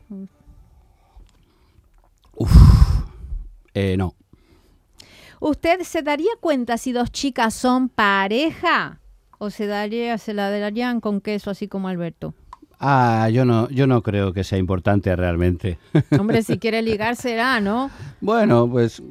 Eh, 3.75 3.97
no. 3.97 4.15
¿Usted 5.45 5.81
se 5.83 6.03
daría 6.03 6.31
cuenta 6.39 6.79
si 6.79 6.93
dos 6.93 7.11
chicas 7.11 7.53
son 7.53 7.89
pareja? 7.89 9.01
¿O 9.39 9.51
se, 9.51 9.67
daría, 9.67 10.17
se 10.17 10.35
la 10.35 10.49
darían 10.51 11.01
con 11.01 11.21
queso 11.21 11.51
así 11.51 11.67
como 11.67 11.89
Alberto? 11.89 12.33
Ah, 12.79 13.29
yo 13.29 13.45
no, 13.45 13.69
yo 13.71 13.89
no 13.89 14.05
creo 14.05 14.33
que 14.33 14.45
sea 14.45 14.59
importante 14.59 15.15
realmente. 15.17 15.79
Hombre, 16.19 16.45
si 16.45 16.59
quiere 16.59 16.81
ligar 16.81 17.17
será, 17.17 17.61
¿no? 17.61 17.91
bueno, 18.21 18.69
pues, 18.71 19.03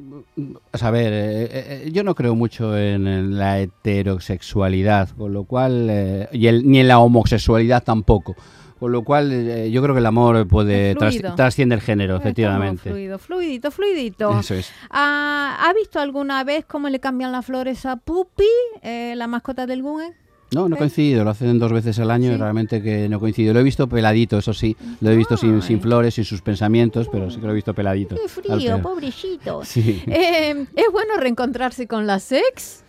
a 0.72 0.78
saber, 0.78 1.12
eh, 1.12 1.48
eh, 1.86 1.90
yo 1.92 2.02
no 2.02 2.14
creo 2.14 2.34
mucho 2.34 2.78
en, 2.78 3.06
en 3.06 3.36
la 3.36 3.60
heterosexualidad, 3.60 5.10
con 5.10 5.34
lo 5.34 5.44
cual, 5.44 5.88
eh, 5.90 6.28
y 6.32 6.46
el- 6.46 6.66
ni 6.66 6.78
en 6.80 6.88
la 6.88 6.98
homosexualidad 6.98 7.82
tampoco. 7.84 8.36
Con 8.82 8.90
lo 8.90 9.04
cual, 9.04 9.30
eh, 9.30 9.70
yo 9.70 9.80
creo 9.80 9.94
que 9.94 10.00
el 10.00 10.06
amor 10.06 10.44
puede 10.48 10.96
tras- 10.96 11.36
trasciende 11.36 11.76
el 11.76 11.80
género, 11.80 12.16
efectivamente. 12.16 12.90
Fluido, 12.90 13.16
fluidito, 13.20 13.70
fluidito. 13.70 14.40
Eso 14.40 14.54
es. 14.54 14.72
Ah, 14.90 15.56
¿Ha 15.68 15.72
visto 15.72 16.00
alguna 16.00 16.42
vez 16.42 16.64
cómo 16.64 16.88
le 16.88 16.98
cambian 16.98 17.30
las 17.30 17.46
flores 17.46 17.86
a 17.86 17.94
Pupi, 17.94 18.42
eh, 18.82 19.14
la 19.16 19.28
mascota 19.28 19.66
del 19.66 19.82
Guggen? 19.82 20.14
No, 20.52 20.68
no 20.68 20.76
coincido, 20.76 21.22
lo 21.22 21.30
hacen 21.30 21.60
dos 21.60 21.72
veces 21.72 21.96
al 22.00 22.10
año 22.10 22.30
y 22.30 22.34
Sí. 22.34 22.38
realmente 22.40 22.82
que 22.82 23.08
no 23.08 23.20
coincido. 23.20 23.54
Lo 23.54 23.60
he 23.60 23.62
visto 23.62 23.88
peladito, 23.88 24.38
eso 24.38 24.52
sí, 24.52 24.76
lo 25.00 25.10
he 25.10 25.16
visto 25.16 25.36
sin, 25.36 25.62
flores, 25.80 26.14
sin 26.14 26.24
sus 26.24 26.42
pensamientos, 26.42 27.08
pero 27.08 27.30
sí 27.30 27.38
que 27.38 27.46
lo 27.46 27.52
he 27.52 27.54
visto 27.54 27.72
peladito. 27.74 28.16
¡Qué 28.16 28.26
frío, 28.28 28.82
pobrecito! 28.82 29.62
Sí. 29.64 30.02
Eh, 30.08 30.66
¿Es 30.74 30.86
bueno 30.90 31.14
reencontrarse 31.18 31.86
con 31.86 32.08
la 32.08 32.16
ex? 32.16 32.82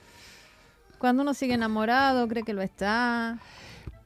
Cuando 0.97 1.21
uno 1.21 1.35
sigue 1.35 1.53
enamorado, 1.53 2.27
cree 2.27 2.41
que 2.41 2.53
lo 2.53 2.63
está. 2.63 3.37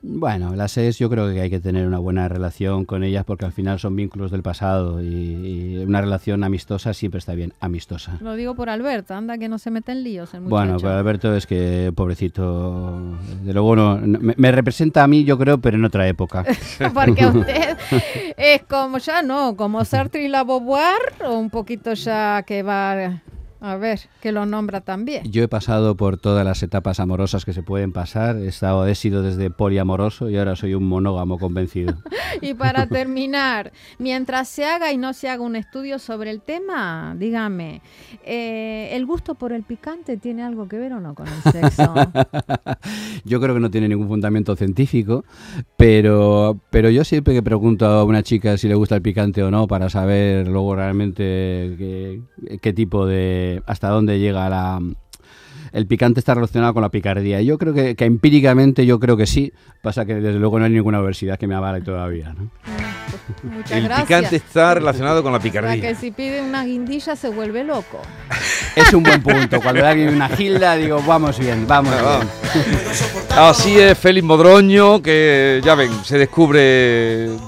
Bueno, 0.10 0.56
las 0.56 0.78
ex 0.78 0.98
yo 1.00 1.10
creo 1.10 1.32
que 1.34 1.42
hay 1.42 1.50
que 1.50 1.60
tener 1.60 1.86
una 1.86 2.00
buena 2.00 2.28
relación 2.30 2.86
con 2.86 3.04
ellas 3.04 3.26
porque 3.26 3.46
al 3.46 3.52
final 3.52 3.78
son 3.80 3.96
vínculos 3.96 4.32
del 4.32 4.42
pasado 4.42 5.02
y, 5.02 5.06
y 5.08 5.78
una 5.78 6.00
relación 6.02 6.44
amistosa 6.44 6.94
siempre 6.94 7.20
está 7.20 7.34
bien, 7.34 7.54
amistosa. 7.60 8.18
Lo 8.22 8.36
digo 8.36 8.56
por 8.56 8.70
Alberto, 8.70 9.14
anda 9.14 9.38
que 9.38 9.50
no 9.50 9.58
se 9.60 9.70
mete 9.70 9.92
en 9.92 10.04
líos 10.04 10.34
el 10.34 10.42
Bueno, 10.42 10.78
pero 10.78 10.94
Alberto 10.94 11.36
es 11.36 11.46
que, 11.46 11.92
pobrecito, 11.96 13.18
de 13.44 13.54
luego 13.54 13.76
no, 13.76 13.98
no- 14.00 14.20
me, 14.20 14.34
me 14.38 14.52
representa 14.52 15.04
a 15.04 15.08
mí 15.08 15.24
yo 15.24 15.38
creo, 15.38 15.58
pero 15.58 15.78
en 15.78 15.86
otra 15.86 16.08
época. 16.08 16.46
Porque 16.94 17.26
usted 17.28 17.78
es 18.38 18.64
como 18.64 19.00
ya, 19.00 19.22
¿no? 19.22 19.56
Como 19.58 19.84
Sartre 19.84 20.24
y 20.24 20.28
la 20.30 20.44
Beauvoir, 20.44 21.00
o 21.26 21.38
un 21.38 21.50
poquito 21.50 21.94
ya 21.94 22.44
que 22.44 22.64
va, 22.64 23.22
a 23.60 23.76
ver, 23.78 24.02
que 24.22 24.32
lo 24.32 24.46
nombra 24.46 24.82
también. 24.82 25.24
Yo 25.32 25.44
he 25.44 25.48
pasado 25.48 25.96
por 25.96 26.18
todas 26.18 26.46
las 26.46 26.62
etapas 26.64 27.00
amorosas 27.00 27.46
que 27.46 27.54
se 27.54 27.64
pueden 27.64 27.92
pasar, 27.92 28.38
he, 28.38 28.48
estado, 28.48 28.86
he 28.86 28.96
sido 28.96 29.24
desde 29.24 29.50
poliamoroso 29.50 30.30
y 30.30 30.38
ahora 30.38 30.56
soy 30.56 30.74
un 30.74 30.88
monógamo 30.88 31.38
convencido. 31.38 31.96
Y 32.42 32.54
para 32.54 32.86
terminar, 32.88 33.72
mientras 33.98 34.48
se 34.48 34.66
haga 34.66 34.92
y 34.92 34.98
no 34.98 35.14
se 35.14 35.30
haga 35.30 35.42
un 35.42 35.56
estudio 35.56 35.98
sobre 35.98 36.30
el 36.30 36.42
tema, 36.42 37.16
dígame, 37.18 37.82
eh, 38.24 38.90
¿el 38.92 39.06
gusto 39.06 39.36
por 39.36 39.54
el 39.54 39.64
picante 39.64 40.18
tiene 40.18 40.44
algo 40.44 40.68
que 40.68 40.78
ver 40.78 40.94
o 40.94 41.00
no 41.00 41.16
con 41.16 41.28
el 41.28 41.52
sexo? 41.52 41.94
Yo 43.26 43.42
creo 43.42 43.56
que 43.56 43.62
no 43.62 43.72
tiene 43.72 43.90
ningún 43.90 44.08
fundamento 44.08 44.56
científico, 44.56 45.26
pero, 45.78 46.60
pero 46.70 46.90
yo 46.90 47.04
siempre 47.04 47.34
que 47.34 47.44
pregunto 47.44 47.86
a 47.86 48.04
una 48.04 48.24
chica 48.24 48.58
si 48.58 48.68
le 48.68 48.76
gusta 48.76 48.96
el 48.96 49.02
picante 49.02 49.44
o 49.44 49.52
no 49.52 49.68
para 49.68 49.90
saber 49.90 50.48
luego 50.48 50.76
realmente 50.76 51.24
qué, 51.78 52.22
qué 52.62 52.74
tipo 52.74 53.06
de... 53.06 53.47
hasta 53.66 53.90
dónde 53.90 54.20
llega 54.20 54.50
la... 54.50 54.80
El 55.74 55.86
picante 55.86 56.20
está 56.22 56.34
relacionado 56.34 56.74
con 56.74 56.82
la 56.82 56.90
picardía. 56.90 57.42
Yo 57.42 57.58
creo 57.58 57.74
que, 57.74 57.96
que 57.96 58.06
empíricamente 58.06 58.86
yo 58.86 59.00
creo 59.00 59.18
que 59.18 59.28
sí. 59.28 59.52
Pasa 59.82 60.06
que 60.06 60.16
desde 60.16 60.40
luego 60.40 60.58
no 60.60 60.66
hay 60.66 60.72
ninguna 60.72 60.98
universidad 61.00 61.38
que 61.38 61.46
me 61.46 61.56
avale 61.56 61.82
todavía. 61.82 62.34
¿no? 62.34 62.50
Muchas 63.44 63.72
El 63.74 63.84
gracias. 63.84 64.08
picante 64.08 64.36
está 64.38 64.74
relacionado 64.76 65.22
con 65.22 65.34
la 65.34 65.40
O 65.40 65.42
sea, 65.42 65.52
que 65.52 65.60
picardía. 65.60 65.96
si 65.96 66.12
pide 66.12 66.42
una 66.42 66.64
guindilla 66.64 67.16
se 67.16 67.30
vuelve 67.30 67.64
loco. 67.64 68.02
Es 68.76 68.94
un 68.94 69.02
buen 69.04 69.22
punto. 69.24 69.60
Cuando 69.60 69.86
hay 69.86 70.06
una 70.08 70.30
gilda 70.30 70.76
digo, 70.76 71.02
vamos 71.06 71.38
bien, 71.40 71.66
vamos 71.68 71.94
Ah, 71.98 72.20
bien. 72.54 72.70
Así 73.38 73.80
es 73.80 73.98
Félix 73.98 74.24
Modroño, 74.26 75.02
que 75.02 75.62
ya 75.64 75.74
ven, 75.74 75.92
se 76.04 76.18
descubre 76.20 76.60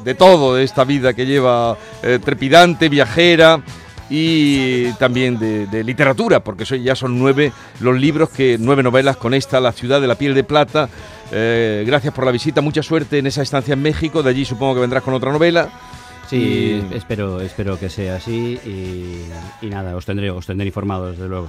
de 0.03 0.15
todo 0.17 0.55
de 0.55 0.63
esta 0.63 0.83
vida 0.85 1.13
que 1.13 1.25
lleva 1.27 1.77
eh, 2.01 2.17
trepidante, 2.23 2.89
viajera 2.89 3.61
y 4.09 4.91
también 4.93 5.37
de, 5.39 5.67
de 5.67 5.83
literatura, 5.83 6.43
porque 6.43 6.63
eso 6.63 6.75
ya 6.75 6.95
son 6.95 7.19
nueve 7.19 7.51
los 7.79 7.97
libros, 7.99 8.29
que 8.29 8.57
nueve 8.59 8.81
novelas 8.83 9.17
con 9.17 9.33
esta, 9.33 9.59
La 9.59 9.71
ciudad 9.71 10.01
de 10.01 10.07
la 10.07 10.15
piel 10.15 10.33
de 10.33 10.43
plata. 10.43 10.89
Eh, 11.31 11.83
gracias 11.85 12.13
por 12.13 12.25
la 12.25 12.31
visita, 12.31 12.61
mucha 12.61 12.81
suerte 12.81 13.19
en 13.19 13.27
esa 13.27 13.41
estancia 13.43 13.73
en 13.73 13.81
México, 13.81 14.23
de 14.23 14.31
allí 14.31 14.45
supongo 14.45 14.75
que 14.75 14.81
vendrás 14.81 15.03
con 15.03 15.13
otra 15.13 15.31
novela. 15.31 15.69
Sí, 16.29 16.81
Y- 16.91 16.95
espero, 16.95 17.41
espero 17.41 17.79
que 17.79 17.89
sea 17.89 18.15
así 18.15 18.59
y, 18.65 19.65
y 19.65 19.69
nada, 19.69 19.95
os 19.95 20.05
tendré, 20.05 20.29
os 20.31 20.45
tendré 20.45 20.67
informados 20.67 21.11
desde 21.17 21.27
luego. 21.27 21.47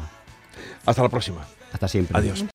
Hasta 0.86 1.02
la 1.02 1.08
próxima. 1.08 1.40
Hasta 1.72 1.86
siempre. 1.88 2.16
Adiós. 2.18 2.44